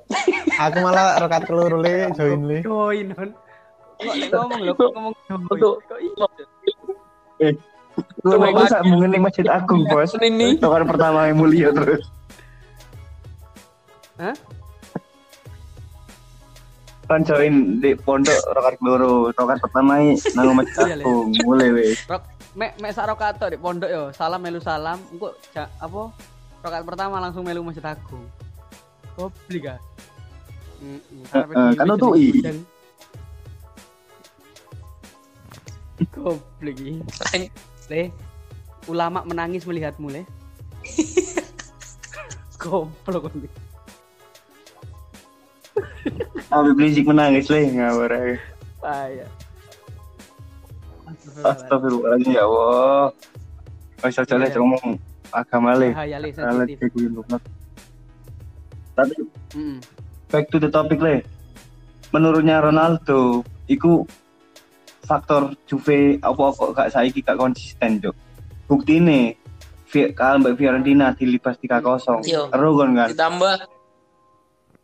[0.57, 2.57] aku malah rokat keluru le join le.
[2.65, 3.07] Join,
[3.97, 5.41] lek ngomong kok ngomong join.
[5.49, 5.79] Untuk-
[7.41, 7.51] iya?
[8.21, 10.13] Lu mau sak mungkin Masjid Agung, Bos.
[10.21, 12.05] Ini Tokan pertama yang mulia terus.
[14.21, 14.35] Hah?
[17.07, 20.03] Kan join di pondok rokat keloro, tokan pertama
[20.35, 20.95] nang Masjid Iya.
[21.01, 21.97] Agung, mulai wis.
[22.05, 22.23] Rok
[22.57, 23.09] mek mek sak
[23.49, 24.03] di pondok yo.
[24.13, 24.99] Salam melu salam.
[25.09, 26.01] Engko apa?
[26.61, 28.25] Rokaat pertama langsung melu Masjid Agung.
[29.17, 29.79] Goblik ah.
[30.77, 31.43] Heeh.
[31.53, 32.29] Eh, kan tuh i.
[36.13, 36.93] Goblik iki.
[37.89, 38.11] Le.
[38.87, 40.21] Ulama menangis melihatmu, Le.
[42.61, 43.49] Goblok ini.
[46.47, 48.33] Habib Rizik menangis le ngawur ae.
[48.81, 49.29] Payah.
[51.43, 53.11] Astagfirullahaladzim ya Allah.
[54.01, 54.57] Wis aja le Iya.
[54.57, 54.85] ngomong
[55.33, 55.91] agama le.
[55.93, 56.79] Bahaya le sensitif.
[58.97, 59.13] Tapi.
[60.31, 61.23] Back to the topic le.
[62.15, 64.07] Menurutnya Ronaldo, iku
[65.03, 68.15] faktor Juve apa kok gak saiki gak konsisten, Cuk.
[68.67, 69.35] Bukti ini
[70.15, 72.27] kalau Mbak Fiorentina dilibas 3-0.
[72.27, 72.51] Iya.
[72.51, 73.07] Seru kan kan?
[73.11, 73.55] ditambah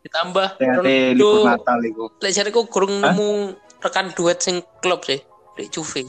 [0.04, 2.04] ditambah THT libur Natal iku.
[2.20, 3.12] lek jariku gurung Hah?
[3.16, 5.20] nemu rekan duet sing klub sih
[5.56, 6.08] di Juve.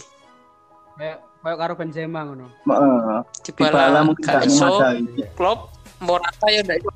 [0.95, 2.47] Kayak kayak karo Benzema ngono.
[2.67, 3.19] Heeh.
[3.55, 4.99] Dybala mungkin gak iso, memadai.
[5.35, 5.59] klub
[6.03, 6.91] Morata ya ndak iso.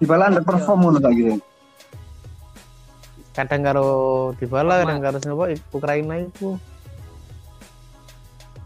[0.00, 1.36] Dybala underperform ngono tak gitu.
[3.30, 3.86] Kadang karo
[4.40, 5.44] Dybala, kadang karo siapa?
[5.70, 6.56] Ukraina itu.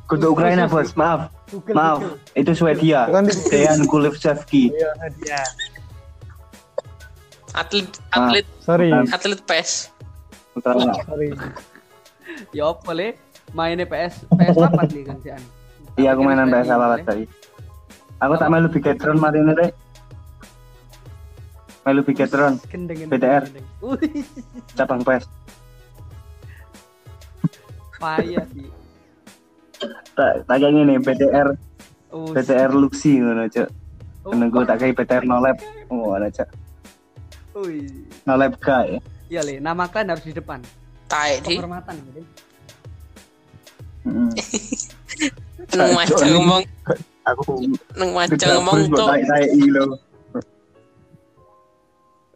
[0.05, 0.95] Kudu Ukraina, Bos.
[0.95, 1.33] Maaf.
[1.51, 1.99] Google Maaf.
[2.33, 3.09] Itu Swedia.
[3.09, 4.71] Kan di Dejan Kulevsevski.
[5.19, 5.43] dia.
[7.55, 8.27] Atlet Ah.
[8.31, 9.91] atlet Sorry, atlet PES.
[10.55, 10.95] Ukraina.
[11.03, 11.29] sorry.
[12.51, 13.15] Ya apa le?
[13.55, 15.43] Mainnya PS PS apa nih kan si An?
[15.95, 17.25] Iya, aku mainan PS apa tadi.
[18.19, 19.71] Aku tak melu Bigetron mari ini deh.
[21.85, 22.57] Melu Bigetron
[23.13, 23.45] BTR.
[24.73, 25.25] Cabang PES.
[28.01, 28.69] payah sih.
[30.13, 31.49] Tak tak kayak gini BTR
[32.15, 33.67] Oh, BTR Luxi ngono, Cuk.
[34.23, 35.59] oh, Menunggu tak kayak BTR No Lab.
[35.91, 36.47] Oh, ada Cuk.
[37.59, 38.07] Wih.
[38.23, 39.03] No Lab guy.
[39.27, 40.63] Iya le, nama kalian harus di depan.
[41.11, 42.23] Taek di Penghormatan gitu.
[44.05, 44.31] Heeh.
[45.75, 46.63] nang maca Cuk, ngomong
[47.25, 47.43] Aku
[47.99, 49.99] nang maca ngomong tuh saya ilo.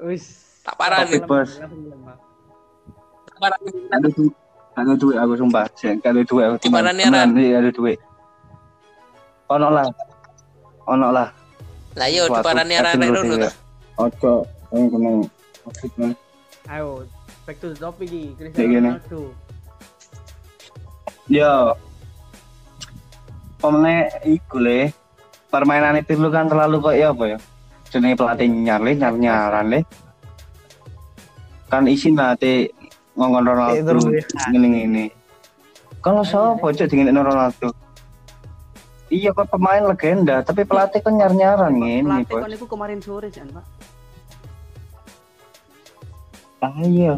[0.03, 0.25] Wis.
[0.63, 1.51] tak parani Topik, Bos.
[1.59, 3.51] tak
[3.95, 4.35] Ada duit.
[4.79, 5.67] Ada duit aku sumpah.
[5.75, 6.57] Sik ada duit aku.
[6.63, 7.99] Di mana nih, Temenan, iya, ada duit.
[9.51, 9.89] Ono lah.
[10.87, 11.29] Ono lah.
[11.99, 13.51] lah yo arek hati ngono menurut ta.
[13.99, 15.11] Ojo, yang kena
[15.67, 16.09] maksudnya.
[16.71, 17.03] Ayo,
[17.43, 18.39] back to the topic iki.
[18.39, 19.03] Cristiano.
[19.03, 19.21] Ronaldo.
[21.27, 21.75] Yo.
[23.59, 24.95] Pemene iku le.
[25.49, 27.39] Permainan itu lu kan terlalu kok ya apa ya?
[27.89, 29.81] Jenenge pelatih nyar le, nyar nyaran le.
[31.69, 32.69] Kan isin nanti
[33.17, 34.05] ngomong Ronaldo terus
[34.53, 35.05] ngene ngene.
[36.05, 37.73] Kalau siapa cok dingin Ronaldo?
[39.09, 42.45] Iya kok pemain legenda, tapi pelatih kan nyar-nyaran ngene, Pelatih Bos.
[42.45, 43.65] kan itu kemarin sore sih, Pak.
[46.61, 47.17] Ah iya.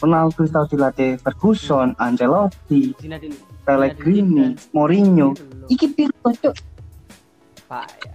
[0.00, 3.36] Ronaldo tahu dilatih Ferguson, Ancelotti, Zinedine.
[3.64, 5.32] Pellegrini, Mourinho.
[5.36, 6.54] Loh, Iki piro cok?
[7.68, 8.12] Pak ya.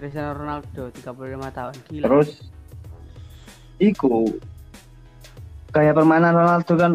[0.00, 1.12] Cristiano Ronaldo 35
[1.52, 2.04] tahun gila.
[2.08, 2.30] Terus
[3.76, 4.32] iku
[5.76, 6.92] kayak permainan Ronaldo kan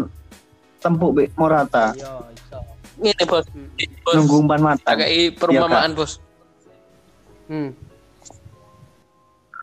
[0.81, 2.59] tempuk be Morata, Iya, iso.
[2.97, 3.45] Ini bos.
[3.53, 3.69] Hmm.
[4.01, 4.13] bos.
[4.17, 4.97] nunggu umpan mata.
[4.97, 6.17] Kayak perumpamaan bos.
[7.45, 7.77] Hmm.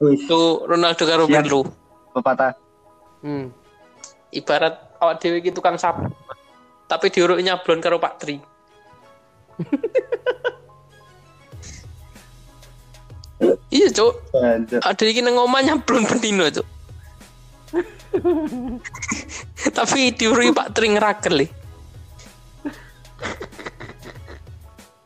[0.06, 1.26] Itu Ronaldo karo.
[1.26, 1.66] Pirlo.
[2.14, 2.54] pepatah.
[3.26, 3.50] Hmm.
[4.30, 6.06] Ibarat awak dewe iki tukang sapu.
[6.86, 8.36] Tapi diuruk nyablon karo Pak Tri.
[13.72, 14.12] iya, Cuk.
[14.84, 16.68] Ada iki nang omah nyablon bendino, Cuk.
[19.76, 21.48] Tapi diurui Pak Tri ngerakel.
[21.48, 21.50] eh.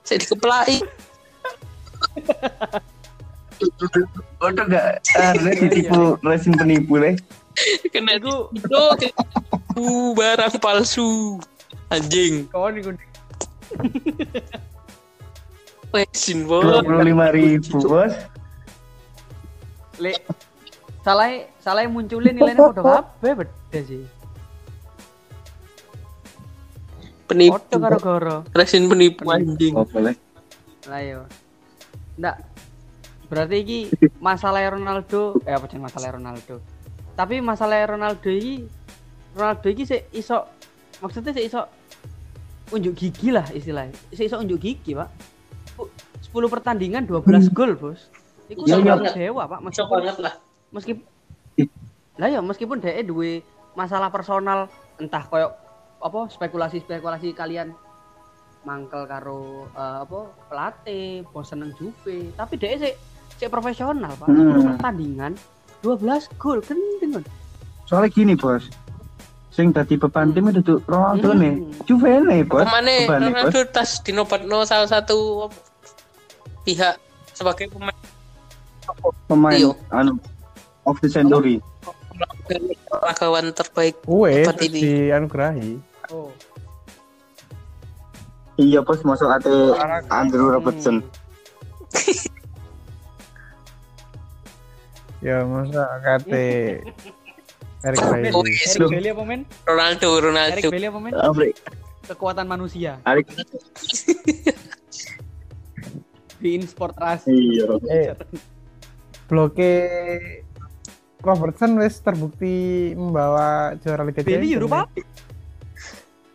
[0.02, 0.82] Saya dikeplai.
[4.42, 7.14] Udah gak ada ditipu resin penipu leh.
[7.88, 8.92] Kena itu uh,
[10.12, 11.40] barang palsu.
[11.88, 12.50] Anjing.
[12.50, 12.90] Kawan iku
[15.94, 16.84] Resin, Dua bos.
[16.84, 18.12] puluh lima ribu bos.
[20.02, 20.12] Le
[21.06, 21.30] salah
[21.62, 24.02] salah munculin nilainya podo kabeh beda sih.
[27.26, 27.58] Penipu.
[27.58, 28.36] Podo karo goro.
[28.54, 29.74] Resin penipu anjing.
[29.74, 30.14] Boleh.
[30.86, 31.20] Lah yo.
[32.18, 32.36] Ndak.
[33.26, 33.78] Berarti iki
[34.26, 36.62] masalah Ronaldo, eh apa jeneng masalah Ronaldo.
[37.18, 38.66] Tapi masalah Ronaldo iki
[39.34, 40.46] Ronaldo iki sik iso
[41.02, 41.66] maksudnya sik iso
[42.70, 43.94] unjuk gigi lah istilahnya.
[44.14, 45.10] Sik iso unjuk gigi, Pak.
[45.74, 45.90] Bu,
[46.22, 48.10] 10 pertandingan 12 gol, Bos.
[48.46, 49.12] Iku Iya, sangat iya.
[49.26, 49.60] dewa, Pak.
[49.60, 50.34] Meskipun banget lah.
[50.66, 51.04] meskipun
[52.16, 53.40] lah ya meskipun dia duwe
[53.72, 55.52] masalah personal entah koyok
[55.98, 57.70] apa spekulasi-spekulasi kalian
[58.62, 62.92] mangkel karo eh, apa pelatih bosen nang Juve tapi dia sih
[63.32, 64.58] sih profesional pak Hmm.
[64.58, 65.32] 10 pertandingan
[65.80, 66.02] 12
[66.34, 67.22] gol gendeng
[67.84, 68.66] Soalnya gini bos.
[69.48, 71.38] Sing dadi beban tim itu tuh Ronaldo Hmm.
[71.38, 71.54] nih.
[71.84, 72.64] Juve nih bos.
[72.64, 73.20] Ke mana bos.
[73.22, 75.46] Ronaldo tas dinobatno salah satu
[76.64, 76.98] pihak
[77.30, 77.94] sebagai pemain
[79.26, 79.70] Pemain Iya.
[79.92, 80.12] anu
[80.84, 81.58] of the century.
[82.88, 83.98] ragawan terbaik.
[84.06, 84.80] Ini.
[85.10, 85.76] dianugerahi.
[86.14, 86.30] oh
[88.56, 89.52] Iya bos masuk ate
[90.08, 91.04] Andrew Robertson.
[95.24, 96.84] Ya masa kate
[97.86, 98.30] Eric Bailly.
[98.30, 98.76] Oh, yes.
[98.76, 100.68] Eric Bailly apa men Ronaldo, Eric Ronaldo.
[100.70, 101.12] Bailly apa men
[102.06, 103.26] kekuatan manusia Arik.
[106.36, 107.64] di sport ras Iya.
[107.88, 108.12] Eh,
[109.26, 109.72] bloke
[111.22, 114.54] Robertson wes terbukti membawa juara Liga Champions.
[114.54, 114.80] Europa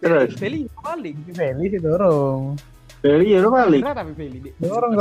[0.02, 2.58] Terus Bailly Europa League Bailly sih dorong.
[3.02, 3.18] Ya
[3.50, 3.82] balik.
[3.82, 4.54] Berat tapi Dik.
[4.62, 4.94] Dorong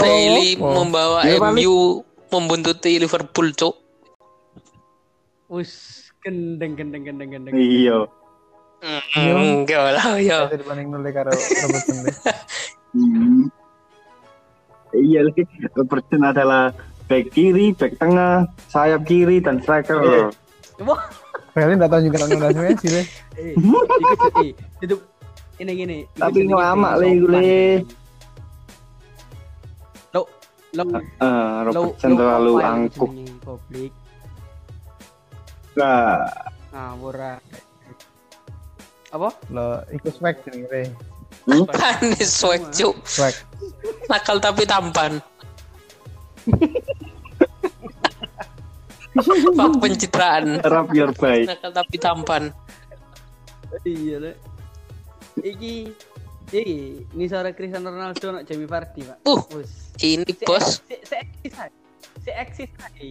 [0.56, 1.20] membawa.
[1.52, 2.00] MU
[2.32, 3.76] membuntuti Liverpool, Cuk.
[5.52, 5.72] Wus
[6.24, 7.52] gendeng gendeng gendeng gendeng.
[7.52, 8.08] Iya.
[8.80, 10.48] Hmm, enggak lah ya.
[10.48, 12.16] Bisa dibanding nol karo Robertson deh.
[12.96, 13.52] Hmm.
[14.90, 15.20] Iya
[15.76, 16.72] Robertson adalah
[17.10, 20.30] back kiri, back tengah, sayap kiri dan striker.
[20.80, 21.02] Wah,
[21.52, 23.06] Bailey enggak tahu juga nol Messi deh.
[23.34, 24.96] eh, ikut eh, itu
[25.58, 25.98] ini gini.
[26.14, 27.30] Tapi lama le, sopan.
[27.34, 27.58] le.
[30.14, 30.20] Lo
[30.72, 33.10] lo Eh, lo Robertson terlalu angkuh.
[33.42, 33.92] Publik.
[35.74, 36.22] Nah,
[36.70, 37.34] Nah, ora.
[39.10, 39.28] Apa?
[39.50, 40.82] Lo ikut swag nih, Re.
[41.74, 42.94] Kan swag, Cuk.
[43.02, 43.34] Swag.
[44.06, 45.18] Nakal tapi tampan.
[49.58, 50.62] Fak pencitraan.
[50.62, 51.50] rap your bike.
[51.50, 52.42] Nakal tapi tampan.
[53.82, 54.32] Iya, Le.
[55.40, 55.74] Iki
[56.50, 59.18] iki ini suara Cristiano Ronaldo nak Jamie Vardy, Pak.
[59.26, 59.42] Uh,
[60.02, 61.74] ini bos, Si si eksis aja.
[62.22, 63.06] Si eksis aja.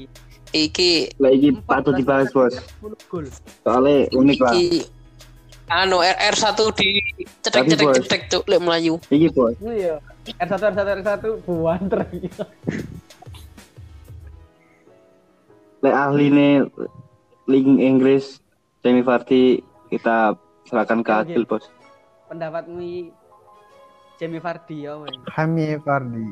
[0.49, 2.55] iki Lagi 14 patut dibahas bos.
[2.81, 3.25] 10 gol.
[3.63, 4.53] Soalnya unik lah.
[4.55, 4.81] iki
[5.69, 6.89] anu RR1 di
[7.45, 7.95] cetek Tapi, cetek Bos.
[8.01, 8.95] cetek cuk lek melayu.
[9.07, 9.55] Iki bos.
[9.61, 10.01] Iya.
[10.29, 12.33] R1 R1 R1 buan terus.
[15.79, 16.67] Lek ahli nih
[17.47, 18.43] Liga Inggris,
[18.83, 20.35] Jamie Vardy kita
[20.67, 21.11] serahkan ke.
[21.11, 21.65] Adil bos.
[22.27, 23.09] Pendapatmu
[24.19, 25.09] Jamie Vardy ya, weh.
[25.33, 26.29] Hami Vardy.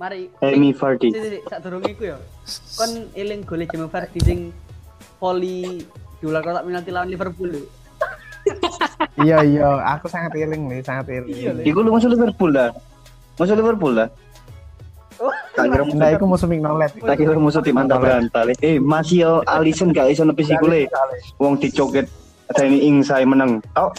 [0.00, 0.32] Mari.
[0.40, 1.12] Jamie Vardy.
[1.44, 2.18] Sak durung iku ya.
[2.80, 4.40] Kon eling gole Jamie Vardy sing
[5.20, 5.84] volley
[6.18, 7.52] di ular kotak penalti lawan Liverpool.
[9.22, 11.36] Iya iya, aku sangat eling nih, sangat eling.
[11.36, 11.62] Iya, Le.
[11.62, 12.74] Iku lu masuk Liverpool dah.
[13.38, 14.08] Masuk Liverpool dah.
[15.22, 16.90] Oh, Tak kira musuh, Nah, musuh Mignolet.
[16.98, 18.50] tak kira musuh tim antar berantal.
[18.58, 20.90] Eh, masih yo Alisson gak iso nepis iku le.
[21.38, 22.10] Wong dicoket
[22.50, 23.62] ada ini ing saya menang.
[23.70, 23.94] Tok.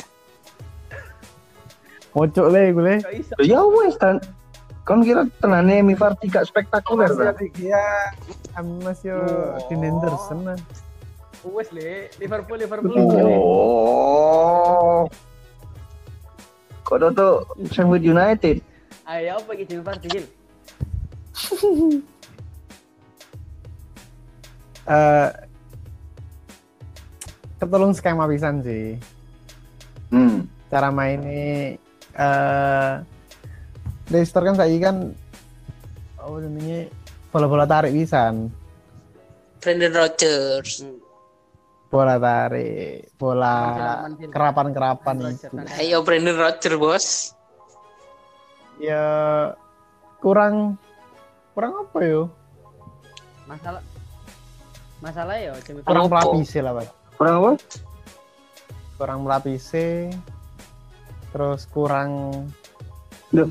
[2.11, 2.95] Mocok le iku le.
[2.99, 3.33] Gak iso.
[3.39, 4.19] Ya wes tan.
[4.83, 7.31] Kon kira tenane Mi Vardy gak spektakuler ta?
[7.55, 8.11] Iya,
[8.83, 9.55] Mas yo Oh.
[9.71, 10.43] Dean Henderson.
[10.43, 10.59] nah.
[11.47, 12.91] Wes le, Liverpool Liverpool.
[13.39, 15.07] Oh.
[16.83, 18.59] Kok tuh Sheffield United?
[19.07, 20.42] Ayo apa iki Jamie
[21.43, 22.01] Gil?
[24.83, 25.31] Eh
[27.55, 28.99] ketolong skema pisan sih.
[30.11, 30.43] Hmm.
[30.67, 31.79] Cara mainnya
[32.19, 32.93] eh
[34.11, 35.15] Leicester kan saiki kan
[36.19, 36.91] apa namanya
[37.31, 38.51] bola-bola tarik pisan.
[39.63, 40.83] Brendan Rodgers.
[41.87, 43.55] Bola tarik, bola
[44.19, 45.47] kerapan-kerapan itu.
[45.79, 47.07] Ayo Brendan Rodgers, Bos.
[48.83, 49.07] Ya
[50.19, 50.75] kurang
[51.53, 52.21] kurang apa yo?
[53.45, 53.81] Masalah
[54.99, 56.23] masalah ya Jamie Kurang Apa?
[56.23, 56.87] pelapisi lah, Pak.
[57.15, 57.51] Kurang apa?
[58.93, 60.07] kurang melapisi
[61.29, 62.29] terus kurang
[63.27, 63.49] Duh.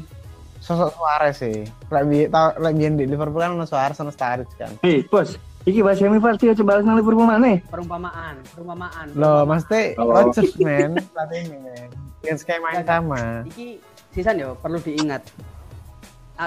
[0.59, 5.34] sosok Suarez sih lagi tau lagi di Liverpool kan Suarez sama Sturridge kan Hei, bos.
[5.62, 7.59] Iki bahasa Mi Vardy aja balas nang Liverpool mana?
[7.66, 9.07] perumpamaan, perumpamaan.
[9.12, 10.09] loh mas teh Oh.
[10.09, 11.88] Rodgers men pelatih ini men
[12.18, 13.66] dengan skema yang sama Iki
[14.11, 15.26] sisan ya perlu diingat.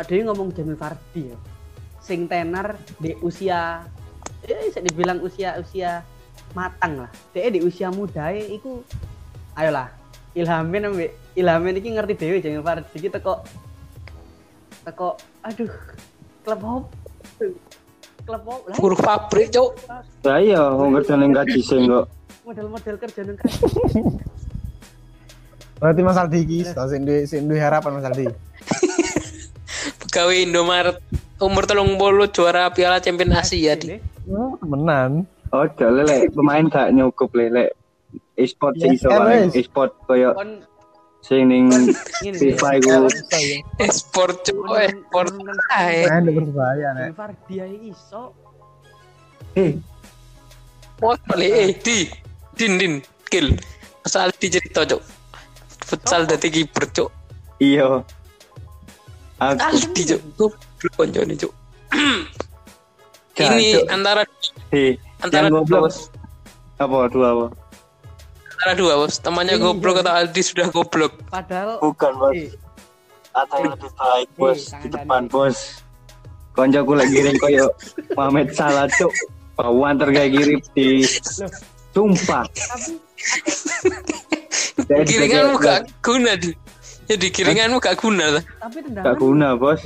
[0.04, 1.38] Ada yang ngomong Jamie Vardy ya.
[2.04, 3.86] Sing tenar di usia
[4.46, 6.04] eh bisa dibilang usia usia
[6.52, 7.12] matang lah.
[7.32, 8.84] Dia di usia muda ya, iku
[9.56, 9.88] ayolah
[10.36, 13.40] ilhamin ambek ilhamin iki ngerti dewe Jamie Vardy iki teko
[14.84, 15.72] teko aduh
[16.44, 16.84] klub hop
[18.28, 19.78] klub hop lah Buruh pabrik, Cuk.
[20.26, 22.10] Ya iya, wong kerja ning gaji sing kok.
[22.46, 23.38] model-model kerja nang
[25.82, 28.30] berarti Mas Aldi iki sing duwe sing duwe harapan Mas Aldi
[30.16, 30.96] Pegawai Indomaret
[31.44, 34.00] umur telung bolu juara Piala Champion Asia di.
[34.32, 37.76] oh, temenan Oh, lele pemain gak nyukup lele.
[38.40, 39.52] E-sport sih iso wes.
[39.52, 40.32] E-sport koyo
[41.20, 41.92] sing ning ngene
[42.32, 43.12] FIFA iku.
[43.84, 44.64] Esport, Cuk.
[44.88, 45.36] Esport.
[45.76, 46.08] Ae.
[46.08, 47.12] main di Persebaya nek
[47.52, 48.32] ae iso
[49.52, 49.76] Eh,
[51.04, 52.08] Wah, boleh eh di
[52.56, 52.94] din din
[53.28, 53.52] kill.
[54.08, 55.04] Asal di cerita, Cuk.
[55.84, 57.12] Futsal dadi kiper, Cuk.
[57.60, 58.00] iya.
[59.36, 60.22] Aku Aldi, Cuk.
[60.38, 61.54] Goblok konjone, Cuk.
[63.36, 64.24] Gak, Ini antara
[64.72, 65.98] eh antara yang dua, goblok bos.
[66.78, 67.46] apa dua apa?
[68.50, 69.20] Antara dua, bos.
[69.20, 71.20] Temannya goblok atau Aldi sudah goblok.
[71.28, 72.40] padahal Bukan, Bos.
[73.36, 75.84] Ada yang lebih baik, Bos, di depan, Bos.
[76.56, 77.68] Koncoku lagi giring koyo
[78.16, 79.12] Mohamed Salah, Cuk.
[79.56, 81.04] Bawaan terkayak giring di
[81.92, 82.48] Sumpah.
[82.48, 82.92] tapi
[84.86, 85.88] Jadi Kiringanmu kayak-
[87.06, 87.14] gak guna di.
[87.14, 88.44] Jadi kiringanmu gak guna lah.
[88.58, 89.82] tapi gak tendangan guna, Bos.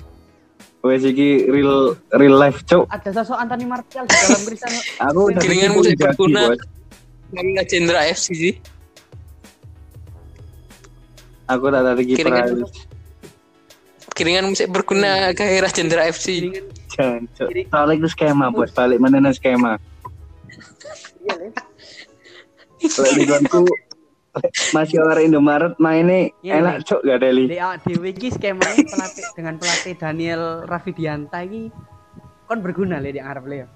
[0.79, 2.87] Wes iki real real life, Cuk.
[2.87, 4.79] ada sosok Anthony Martial di dalam Cristiano
[5.11, 6.41] Aku udah Kiringan ditipu musik di kaki, berguna.
[6.47, 6.61] Bos.
[7.29, 8.53] Nggak Cendra FC sih.
[11.51, 12.17] Aku tak tadi kiper.
[12.23, 12.55] Kiringan aja.
[12.63, 12.83] musik.
[14.15, 16.47] Kiringan musik berguna gairah Cendra FC.
[16.95, 18.71] Jangan, itu skema, Bos.
[18.71, 19.75] Balik mana skema.
[21.19, 21.51] iya Le.
[22.79, 23.67] Kalau di gonku
[24.77, 27.45] masih orang Indomaret mainnya Iya, enak, Cuk, gak ada li.
[27.49, 31.73] di ADW iki skemanya pelatih dengan pelatih Daniel Rafidianta iki
[32.45, 33.67] kon berguna le di Arab le ya.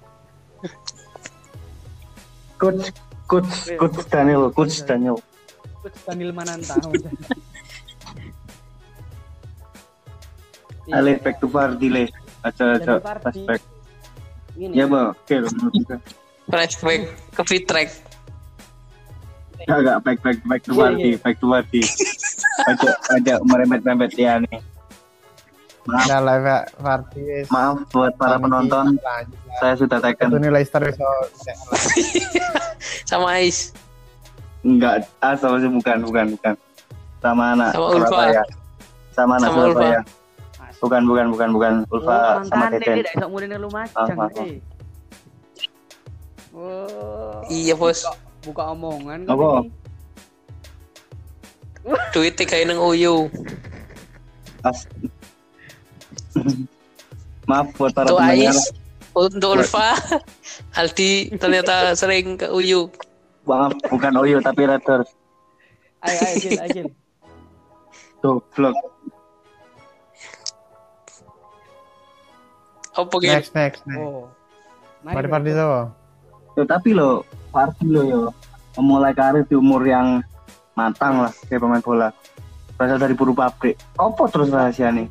[2.56, 2.94] Coach,
[3.26, 5.18] coach, coach Daniel, coach Daniel.
[5.80, 6.74] Coach Daniel Mananta.
[10.84, 11.00] Iya.
[11.00, 12.04] Ale back to Vardy le.
[12.44, 13.00] Aja aja.
[13.00, 13.62] Flashback.
[14.52, 15.16] Ini Ya, Bang.
[15.16, 15.72] Oke, menurut
[16.44, 17.02] Flashback
[17.32, 17.88] ke Fitrek.
[19.64, 21.18] Enggak, enggak back back back to Iya, Vardy, iya.
[21.18, 21.80] back to Vardy.
[22.64, 24.60] Aja aja merembet-rembet ya nih.
[25.84, 26.44] Maaf, Nah, live
[26.80, 27.44] wis.
[27.46, 28.96] maaf buat para penonton.
[29.58, 31.04] Saya sudah Itu tekan nih Leicester iso
[33.04, 33.72] Sama Ais.
[34.64, 36.54] enggak ah sama sih bukan bukan bukan
[37.20, 38.08] sama anak Sama Ulfa.
[38.08, 38.42] Surabaya.
[39.12, 39.72] Sama anak Sama Ulfa.
[39.76, 40.00] Surabaya.
[40.80, 42.16] Bukan bukan bukan bukan Ulfa
[43.92, 44.40] Oh, sama ah, ah.
[44.40, 44.56] eh.
[46.54, 47.44] Oh.
[47.46, 48.08] Iya, Bos.
[48.44, 49.64] Buka omongan Apa?
[49.64, 49.70] ini.
[52.12, 53.28] Duit tiga nang Uyu.
[54.64, 54.88] As-
[57.48, 58.56] Maaf buat para Untuk pendengar.
[58.56, 58.72] Ais.
[59.14, 59.92] Untuk Ulfa.
[60.80, 62.88] Aldi ternyata sering ke Uyu.
[63.44, 65.12] Maaf bukan Oyo tapi Raiders.
[66.04, 66.84] Ayo ayo ayo.
[68.24, 68.76] Goblok.
[72.94, 73.32] Apa gitu?
[73.32, 74.00] next next next.
[74.00, 74.28] Oh.
[75.04, 75.92] Mari so.
[76.56, 78.20] Yo, tapi lo Vardy lo yo
[78.74, 80.18] memulai karir di umur yang
[80.74, 82.10] matang lah kayak pemain bola.
[82.74, 83.78] Berasal dari buruh pabrik.
[83.94, 85.06] Apa terus rahasia nih?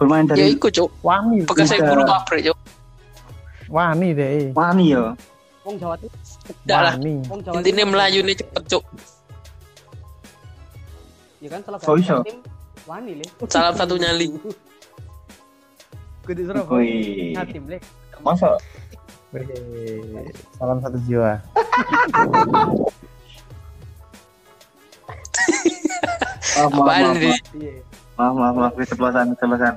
[0.00, 0.88] Bermain Ya dari iku, Cuk.
[1.04, 2.58] Wani, Bekas saya guru pabrik, Cuk.
[3.68, 4.48] wani deh.
[4.56, 5.12] Wani ya.
[5.68, 6.00] Wong Jawa.
[6.64, 6.94] Enggak lah.
[7.60, 7.84] Intinya.
[7.84, 8.84] Melayu ini cepet, Cuk.
[11.44, 12.16] Ya kan salah Kok iso?
[12.24, 12.40] tim
[12.88, 13.24] Wani le.
[13.52, 14.32] Salam satu nyali.
[16.24, 16.72] Kudu Surabaya.
[16.80, 17.36] Wih.
[17.36, 17.76] Hatim le.
[18.24, 18.56] Masa
[19.28, 19.44] Wih,
[20.56, 21.36] Salam satu jiwa.
[26.58, 27.40] maaf maaf maaf
[28.16, 29.74] maaf maaf maaf keceplosan keceplosan.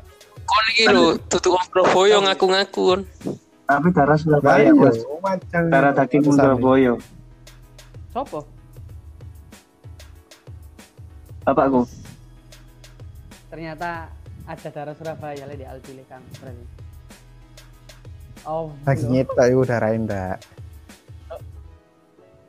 [0.47, 3.01] Kon iki lho, tutuk wong Surabaya ngaku-ngaku kon.
[3.67, 4.97] Tapi darah Surabaya bos.
[5.51, 6.23] Darah daging.
[6.31, 6.95] Surabaya.
[8.15, 8.47] Sopo?
[11.43, 11.83] Bapakku.
[13.51, 14.07] Ternyata
[14.47, 16.23] ada darah Surabaya le di Altile Kang.
[16.39, 16.80] Berarti.
[18.45, 18.73] Oh.
[18.87, 20.41] Lagi nyetok itu darahin ndak.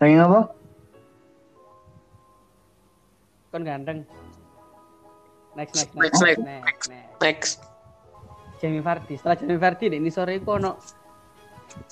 [0.01, 0.41] Daging apa?
[3.53, 3.99] Kon ganteng.
[5.53, 6.87] Next next Next, next next, next.
[6.89, 7.21] next.
[7.21, 7.53] Next.
[8.63, 9.15] Jamie Vardy.
[9.21, 10.79] Setelah Jamie Vardy deh, ini sore iku ono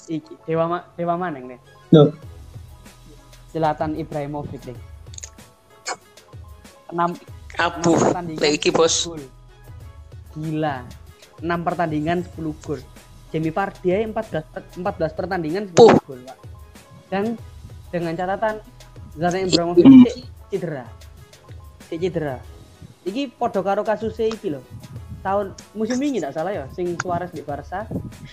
[0.07, 1.61] iki Dewa Ma, Dewa Maneng deh.
[1.93, 2.15] Loh.
[3.51, 4.79] Zlatan Ibrahimovic deh.
[6.95, 7.93] 6 Abu.
[8.39, 9.07] Lek iki, Bos.
[9.07, 9.23] gol.
[10.39, 10.87] Gila.
[11.43, 12.81] 6 pertandingan 10 gol.
[13.31, 15.95] Jamie Vardy aja 14 per- 14 pertandingan 10 Puh.
[16.03, 16.39] gol, Pak.
[17.11, 17.39] Dan
[17.91, 18.55] dengan catatan
[19.15, 19.87] Zlatan Ibrahimovic
[20.51, 20.85] cedera.
[21.91, 22.37] Cedera.
[23.03, 24.63] Iki podo karo kasusnya iki lho.
[25.21, 27.85] Tahun musim ini tidak salah ya, sing Suarez di Barca,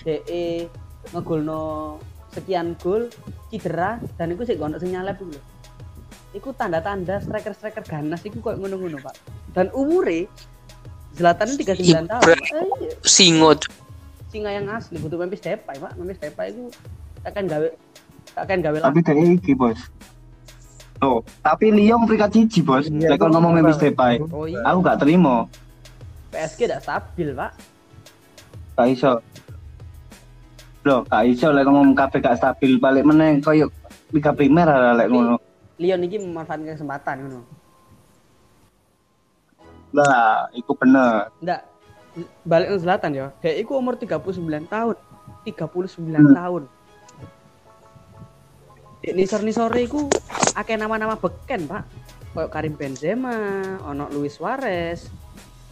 [0.06, 0.70] DE
[1.12, 1.98] ngegolno
[2.32, 3.10] sekian gol,
[3.50, 5.42] cedera dan iku sik ono sing nyalep iku lho.
[6.36, 9.14] Iku tanda-tanda striker-striker ganas iku koyo ngono-ngono, Pak.
[9.56, 10.28] Dan umure
[11.16, 12.22] Zlatan ini 39 tahun.
[12.22, 13.87] Pak.
[14.28, 16.68] Singa yang asli butuh Memphis Depay pak Memphis Depay itu
[17.24, 17.68] akan gawe
[18.36, 19.80] akan gawe Tapi dia iki bos.
[20.98, 22.90] Oh, tapi Lyon peringkat siji bos.
[22.90, 25.46] Iya, Lek kon ngomong Memphis Depay, oh iya aku gak terima.
[26.28, 27.56] PSG tidak stabil pak
[28.76, 29.12] Gak iso.
[30.84, 33.72] Loh, gak iso lek ngomong kabeh gak stabil balik meneh koyo
[34.12, 35.40] Liga Primer lah lek ngono.
[35.78, 37.40] Lyon ini memanfaatkan kesempatan ngono
[39.88, 41.32] Lah, iku bener.
[41.40, 41.64] enggak
[42.46, 43.26] balik ke selatan ya.
[43.42, 44.96] Dia itu umur 39 tahun.
[45.44, 46.34] 39 Hmm.
[46.34, 46.62] tahun.
[48.98, 50.10] Di nisor nisore iku
[50.54, 51.84] akeh nama-nama beken pak.
[52.34, 53.34] Kayak Karim Benzema
[53.86, 55.06] ono Luis Suarez.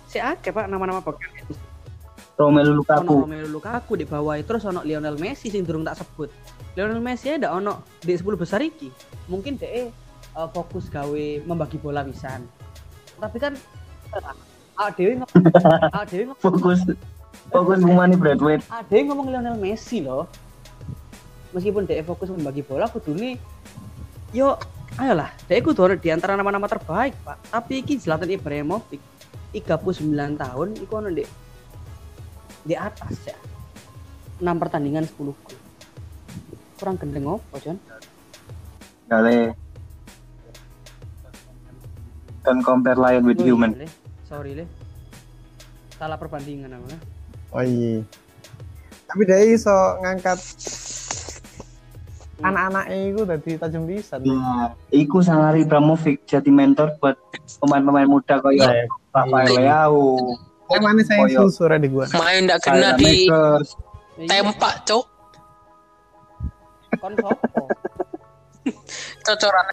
[0.07, 1.30] Si akeh pak nama-nama beken.
[2.36, 3.14] Romelu ono Lukaku.
[3.24, 6.28] Romelu Lukaku di bawah terus ono Lionel Messi sing durung tak sebut.
[6.76, 8.92] Lionel Messi ada ono di 10 besar iki.
[9.26, 9.88] Mungkin DE
[10.36, 12.44] uh, fokus gawe membagi bola pisan
[13.16, 13.57] tapi kan
[14.96, 16.80] Dewi ngomong Fokus
[17.46, 18.60] fokus ngumani Bradway.
[18.68, 20.28] ah Dewi ngomong Lionel Messi loh
[21.50, 23.40] meskipun DE fokus membagi bola kudune
[24.30, 24.58] yo
[24.94, 29.00] ayolah DE kudu ono di antara nama-nama terbaik pak tapi iki Zlatan Ibrahimovic
[29.52, 31.24] 39 tahun iku ono di
[32.62, 33.36] di atas ya
[34.36, 35.34] 6 pertandingan 10 gol
[36.76, 37.78] kurang gendeng apa John
[39.06, 39.54] Gale.
[42.42, 43.70] Don't compare lion with Oh, human.
[43.72, 44.05] iya, Le.
[44.26, 44.64] Sorry le
[45.96, 47.00] salah perbandingan aku lah
[47.54, 48.02] Oh iya.
[49.06, 49.72] Tapi dia iso
[50.02, 50.38] ngangkat
[52.42, 54.20] anak-anaknya itu dari tajam bisa.
[54.20, 57.16] Ya, iku Sangari Ibrahimovic jadi mentor buat
[57.62, 60.36] pemain-pemain muda koyo Nah, Rafael Leao,
[60.68, 61.38] Yang mana saya iya.
[61.38, 62.04] susur di gua.
[62.12, 63.68] Main ndak kena di Makers.
[64.18, 65.06] Iya, tempak, Cuk.
[66.96, 67.62] kon sopo
[69.22, 69.66] Cocoran.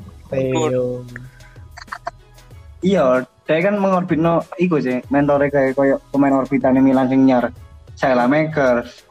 [2.84, 7.52] Iya, dia kan mengorbitno iku sih, mentore kayak koyo pemain orbitan Milan sing nyar.
[8.00, 9.04] Salah Makers.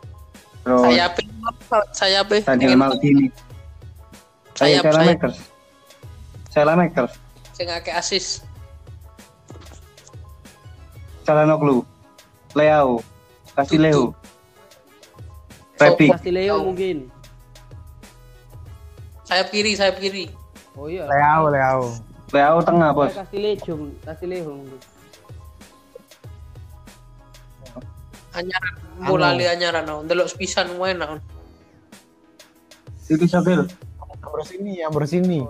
[0.62, 1.06] Terus Saya
[1.92, 3.28] saya Daniel Maldini.
[4.56, 5.10] Saya Sayap, Salah sayap.
[5.10, 5.36] Makers.
[6.48, 7.12] Salah Makers.
[7.52, 8.26] Sing akeh asis.
[11.28, 11.84] Calhanoglu.
[12.56, 13.04] Leao.
[13.52, 14.16] Castileo.
[15.76, 16.10] Rebic.
[16.14, 17.10] Castileo mungkin
[19.28, 20.28] Sayap kiri, sayap kiri.
[20.76, 21.82] oh iya Leao, Leao.
[22.32, 23.12] Leao tengah, Bos.
[23.12, 24.80] Castileo Castileo mungkin
[28.32, 28.74] Anyaran
[29.04, 30.00] bola li anyaran no.
[30.08, 31.20] Delok sepisan wae no.
[33.04, 33.60] Itu Sabil.
[34.00, 35.44] Ambrose ini, Ambrose ini.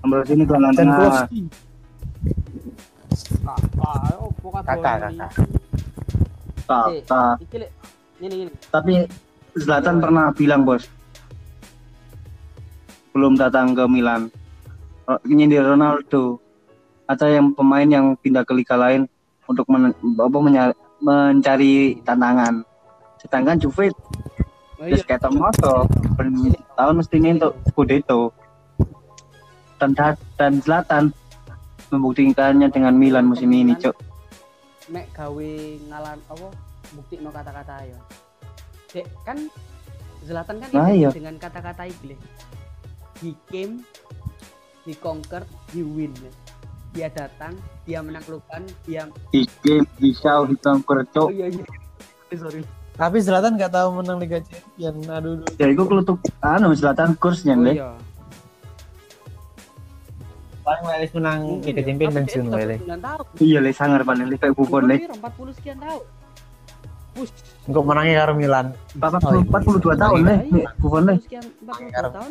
[0.00, 1.28] Ambil sini gelandang Dan tengah.
[4.64, 5.12] Kakak
[6.64, 7.34] Kakak, kakak.
[8.20, 9.04] Ini ini Tapi
[9.58, 10.86] Zlatan pernah bilang bos,
[13.10, 14.30] belum datang ke Milan,
[15.24, 16.38] nyindir Ronaldo,
[17.08, 19.06] atau yang pemain yang pindah ke liga lain
[19.46, 20.38] untuk men- apa,
[21.00, 22.62] mencari tantangan.
[23.20, 23.90] Sedangkan Juve
[24.80, 25.84] oh wis iya ketok moto,
[26.16, 26.32] ben
[26.78, 28.32] tahun mesti untuk Scudetto.
[29.80, 29.96] Dan
[30.36, 31.12] dan Zlatan
[31.88, 33.96] membuktikannya dengan Milan musim ini, Cok.
[34.90, 35.50] mek gawe
[35.86, 36.48] ngalan apa
[36.98, 37.98] bukti no kata-kata ya
[38.90, 39.38] Dek, kan
[40.26, 41.14] Zlatan kan Nah, iya.
[41.14, 42.18] dengan kata-kata Le.
[43.22, 43.86] he came
[44.82, 46.12] he conquered he win
[46.90, 47.54] dia datang
[47.84, 51.28] dia menaklukkan dia Iki bisa hitam oh kercok.
[51.30, 51.64] iya iya
[52.34, 52.62] sorry
[52.92, 55.08] Tapi Zlatan nggak tahu menang Liga Champions.
[55.08, 55.48] Aduh, aduh.
[55.56, 57.72] Ya iku kelutuk anu selatan kursnya oh, le.
[57.72, 57.88] iya
[60.60, 61.86] Paling Wales menang Mungkin Liga ya.
[61.86, 62.80] Champions Tapi pensiun dia Wales.
[62.84, 64.96] 39 tahun Iya le sangar panen le kayak bukan le.
[64.98, 65.14] Umur piro?
[65.48, 66.02] 40 sekian tahun
[67.10, 67.32] Wush,
[67.66, 68.66] Untuk menangnya karo Milan.
[68.94, 70.34] 40 42 tahun le.
[70.46, 71.14] Nih, Bukan le.
[71.16, 72.28] 40 sekian 40 tahun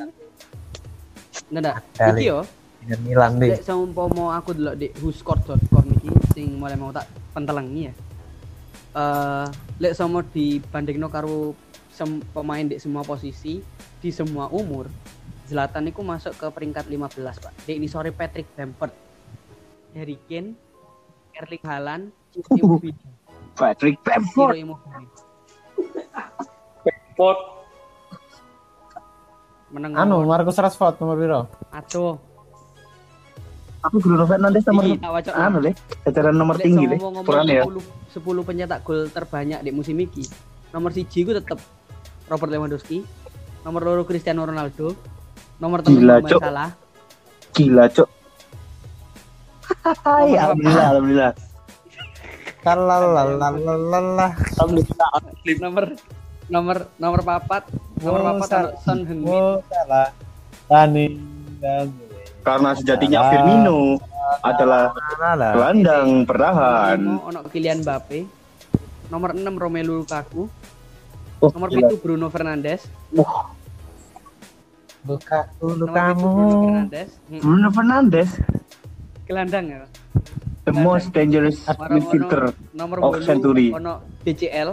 [1.49, 1.73] Nggak ada.
[1.93, 2.21] Kali.
[2.21, 2.39] Iki yo,
[2.79, 3.51] Dengan Milan deh.
[3.51, 7.93] lek saumpama aku delok di whoscored.com iki sing mulai mau tak pentelengi ya.
[8.91, 9.45] Eh,
[9.77, 11.53] lek sama dibandingno karo
[11.89, 13.59] sem- pemain di semua posisi
[13.99, 14.87] di semua umur,
[15.43, 17.53] Zlatan itu masuk ke peringkat 15, Pak.
[17.65, 18.93] Di ini sore Patrick Bamford,
[19.91, 20.55] Harry Kane,
[21.33, 22.03] Erling Haaland.
[23.59, 24.55] Patrick Bamford.
[29.69, 31.41] Menang Anu, Marcus Rashford nomor piro?
[31.69, 32.17] Aduh,
[33.79, 34.83] Tapi Bruno Fernandes nomor
[35.37, 35.71] anu le.
[36.03, 36.97] Secara nomor Lek tinggi le.
[36.99, 37.63] ngomong-ngomong Kurang ya.
[37.63, 40.25] 10, 10 pencetak gol terbanyak di musim ini
[40.73, 41.57] nomor siji ku tetep
[42.27, 43.05] Robert Lewandowski
[43.63, 44.93] nomor loro Cristiano Ronaldo
[45.61, 46.41] nomor telu Gila, Mohamed.
[46.41, 46.69] Salah
[47.55, 48.09] Gila cok.
[49.79, 51.31] Hai, alhamdulillah, alhamdulillah.
[52.59, 54.27] Kalalalalala.
[54.59, 55.09] Alhamdulillah.
[55.61, 55.85] nomor
[56.49, 57.63] nomor nomor papat
[57.99, 60.09] nomor Oh, ono Son Heung-min Oh, salah.
[60.65, 61.05] Tani
[61.59, 61.85] dan
[62.39, 63.19] Karena sejatinya.
[63.29, 63.99] Firmino
[64.41, 64.95] adalah
[65.53, 68.19] gelandang lima ono Kylian Mbappe.
[69.09, 70.45] Nomor 6 Romelu Lukaku.
[71.41, 71.89] Oh, nomor gila.
[71.89, 72.81] 7 Bruno Fernandes.
[74.99, 76.29] Buka dulu nomor kamu.
[76.29, 77.09] 7 Bruno Fernandes.
[77.27, 78.29] Hmm, Bruno Fernandes,
[79.25, 79.81] gelandang ya?
[80.63, 81.57] The most dangerous
[81.89, 82.53] midfielder.
[82.71, 83.73] nomor Of 8 century.
[83.73, 84.69] ono DCL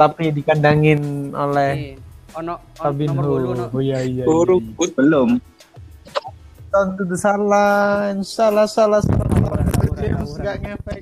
[0.00, 1.94] Tapi dikandangin oleh eh,
[2.32, 3.12] ono, ono Fabinho.
[3.12, 4.24] nomor 8 ono Oh iya iya.
[4.24, 4.64] Buruk.
[4.64, 4.72] iya.
[4.74, 4.90] Put.
[4.96, 5.28] Belum.
[6.70, 9.60] Tentu salah, salah, salah, salah.
[9.94, 11.00] James nggak ngefek.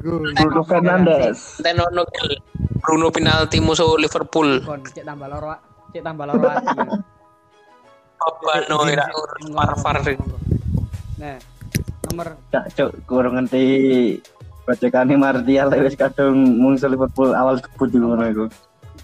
[0.00, 1.60] Bruno Fernandes.
[1.60, 2.08] Tenono.
[2.80, 4.64] Bruno penalti musuh Liverpool.
[4.64, 5.52] kon cek tambah loro
[5.92, 6.86] cek tambah loro ati ya.
[8.18, 9.04] Babano ira
[9.52, 9.96] Farfar.
[11.18, 11.36] nah
[12.06, 13.64] nomor Cak cok kurang ngerti
[14.68, 18.44] bacakane Martial wis kadung muncul Liverpool awal debut di ngono iku.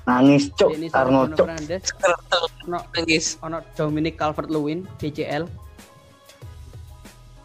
[0.04, 3.40] Nangis cok, ini Arno Kertel ono nangis.
[3.40, 5.64] ono Dominic Calvert-Lewin DCL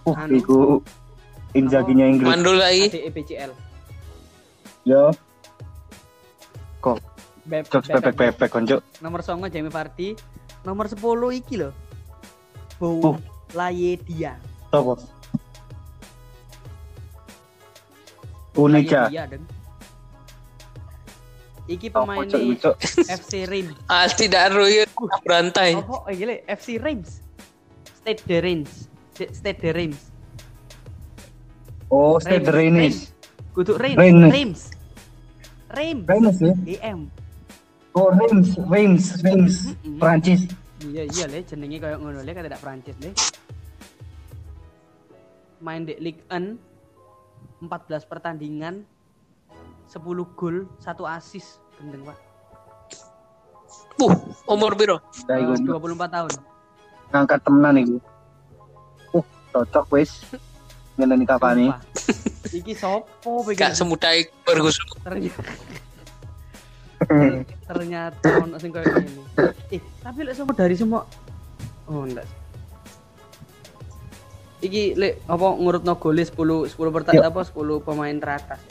[0.04, 0.32] Uh, Anu.
[0.36, 0.58] iku
[1.54, 2.28] Inzaginya Inggris.
[2.28, 2.88] Mandul lagi.
[2.92, 3.52] BCL
[4.84, 5.12] Yo,
[7.46, 8.82] Beb, cok pepek pepek kon cok.
[9.00, 10.14] nomor 9 Jamie Vardy
[10.62, 11.00] nomor 10
[11.34, 11.72] iki lho
[12.80, 12.96] Uh.
[13.04, 13.16] Bou
[13.52, 14.40] Layedia
[14.72, 14.96] Sopo?
[18.60, 19.08] Uneja.
[19.08, 19.44] Layedia deng
[21.70, 22.76] iki pemain cok iku, cok.
[23.08, 24.82] FC Reims Ah tidak Roy
[25.22, 25.78] berantai.
[25.78, 27.22] apa oh gile FC Reims
[27.94, 28.72] Stade de Reims
[29.14, 30.02] De- Stade de Reims
[31.90, 33.14] Oh, Stade Rennes.
[33.54, 34.30] Kudu Reims Rennes.
[34.30, 34.62] Reims
[35.74, 36.54] Reims Rennes ya?
[36.82, 37.10] EM
[37.98, 39.54] Oh, Reims, Reims, Reims.
[39.82, 39.98] Mm-mm.
[39.98, 40.46] Prancis.
[40.86, 43.12] iya iya le jenenge kayak ngono le kata Prancis le
[45.60, 46.69] main di Ligue 1
[47.62, 48.84] 14 pertandingan
[49.92, 50.00] 10
[50.36, 52.18] gol 1 assist gendeng pak
[54.00, 54.16] Puh,
[54.48, 55.04] umur piro?
[55.28, 56.32] Iku 24 tahun
[57.10, 57.98] ngangkat temenan iku.
[59.18, 60.24] Uh, cocok wis.
[60.96, 61.68] Ngene Cavani.
[61.68, 61.82] Sumpah.
[62.50, 64.86] iki sopo Gak pikir semudah Ferguson.
[65.06, 65.42] ternyata
[67.70, 69.22] ternyata ono sing koyo ngene
[69.70, 71.02] eh tapi lek semua dari semua
[71.86, 72.26] oh enggak
[74.60, 77.56] iki lek apa ngurutno gole 10 10 pertandingan apa 10
[77.86, 78.62] pemain teratas.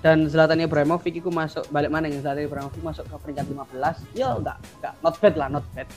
[0.00, 4.32] Dan Zlatan Ibrahimovic iku masuk balik mana yang Zlatan Ibrahimovic masuk ke peringkat 15 ya
[4.32, 5.88] enggak enggak not bad lah not bad.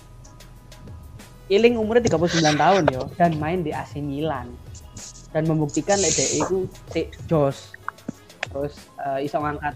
[1.52, 4.52] Iling umurnya 39 tahun yo dan main di AC Milan.
[5.34, 6.58] Dan membuktikan lek dhek iku
[6.94, 7.74] si Jos.
[8.52, 9.76] Terus eh, iso ngangkat.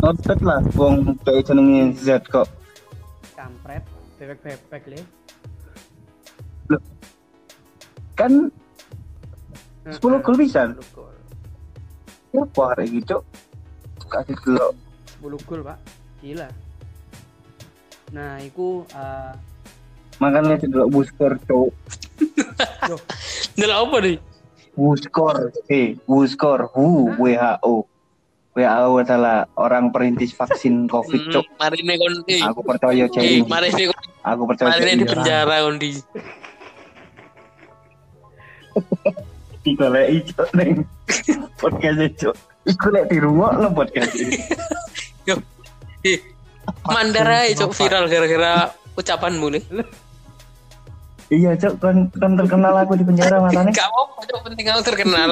[0.00, 2.48] Notet lah, wong kayak jenenge Z kok.
[3.44, 3.84] kampret
[4.16, 5.00] bebek-bebek le
[8.14, 8.50] Kan
[9.84, 10.70] 10 gol bisa.
[10.70, 11.12] 10 gol
[12.34, 13.22] Ya, arek iki, cok.
[14.04, 14.72] Kasih delok.
[15.22, 15.78] 10 gol pak
[16.20, 16.48] gila
[18.12, 19.32] nah iku eh,
[20.22, 21.68] Makanya delok buskor, cok.
[23.58, 24.16] Ndelok apa nih?
[24.74, 25.36] Wuskor,
[25.66, 27.74] eh, Wuskor, WHO, WHO.
[28.54, 31.46] WHO adalah orang perintis vaksin COVID, Hmm, cok.
[31.58, 32.14] mari nih kon.
[32.22, 33.90] Aku percaya cek Eh, mari nih
[34.22, 35.90] Aku percaya mari di penjara kon di.
[39.64, 40.84] Digoleki cok neng.
[41.56, 42.30] podcast itu.
[42.68, 44.36] Iku lek di rumah lo podcast ini.
[45.28, 45.40] Yo.
[46.04, 46.20] Ih,
[46.84, 49.64] Mandara ya cok viral gara-gara ucapanmu nih.
[51.32, 53.72] Iya cok kan kan terkenal aku di penjara matanya.
[53.72, 55.30] Gak apa cok penting kamu terkenal.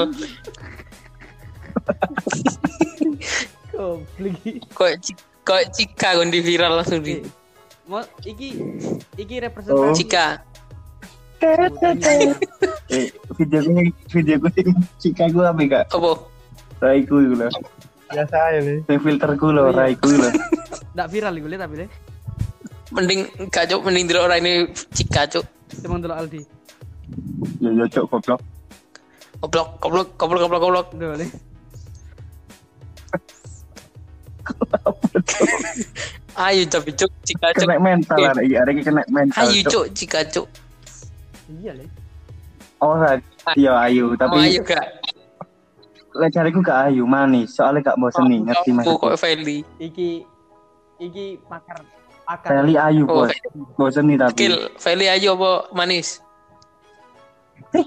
[4.72, 4.92] Kok
[5.42, 7.20] kok Cika kon di viral langsung di
[7.90, 8.56] Mau iki
[9.18, 10.26] iki representasi Cika.
[12.92, 13.08] Eh,
[13.40, 14.52] video gue video gue
[15.00, 15.84] cika gue apa gak?
[15.96, 16.12] Apa?
[16.84, 17.48] Raiku itu loh.
[18.12, 18.84] Biasa aja nih.
[18.84, 20.28] Yang filterku loh, raiku loh.
[20.92, 21.86] ndak viral iku Le, tapi le.
[22.92, 25.40] Mending gak cok mending dulu orang ini Cika cok.
[25.80, 26.44] Emang dulu Aldi.
[27.64, 28.40] Ya ya cok goblok.
[29.40, 30.92] Goblok goblok goblok goblok goblok.
[31.16, 31.26] Le.
[36.44, 37.64] Ayo tapi cok Cika cok.
[37.64, 39.48] Kena mental ada ada kena mental.
[39.48, 39.64] Ayo
[39.96, 40.44] Cika cok.
[41.56, 42.01] Iya le.
[42.82, 43.22] Oh, ra-
[43.54, 44.82] iya ayu, Oh, tapi ayo gak.
[46.12, 49.06] lek cariku gak ayu manis, soalnya gak bosen nih, ngerti maksudku.
[49.06, 49.62] kok Feli.
[49.78, 50.26] Iki
[51.00, 51.78] iki pakar
[52.22, 52.50] pakar.
[52.52, 53.30] Feli ayu Oh, bos,
[53.76, 54.34] bosen nih tapi.
[54.36, 56.18] Kil, Feli ayo apa manis?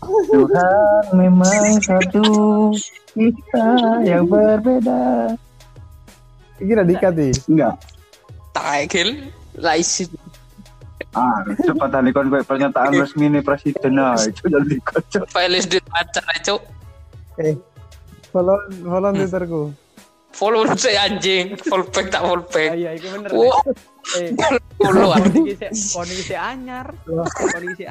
[0.00, 2.24] Tuhan memang satu,
[3.12, 3.68] kita
[4.00, 5.34] yang berbeda.
[6.56, 7.32] Iki udah dikat nih.
[7.46, 7.74] Enggak.
[8.50, 9.10] Tak Kil.
[9.54, 10.08] Laisi.
[11.10, 15.24] Ah, cepat tadi kon kowe pernyataan resmi nih presiden ah, itu jadi kocok.
[15.26, 16.60] Feli di pacar cok.
[17.42, 17.54] Eh,
[18.30, 18.54] follow
[18.86, 19.62] follow Twitterku.
[20.30, 21.58] Follow saya anjing.
[21.66, 22.70] Follow back tak follow Ah, back.
[22.78, 23.30] iya iku bener.
[23.34, 23.58] Wah,
[24.16, 24.30] Eh,
[24.80, 25.18] follow ah.
[25.18, 26.86] kon iki se kon iki anyar.
[27.04, 27.84] Kon iki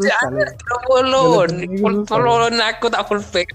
[0.00, 0.48] se anyar.
[0.88, 1.44] Follow.
[2.08, 3.48] Follow aku tak follow back.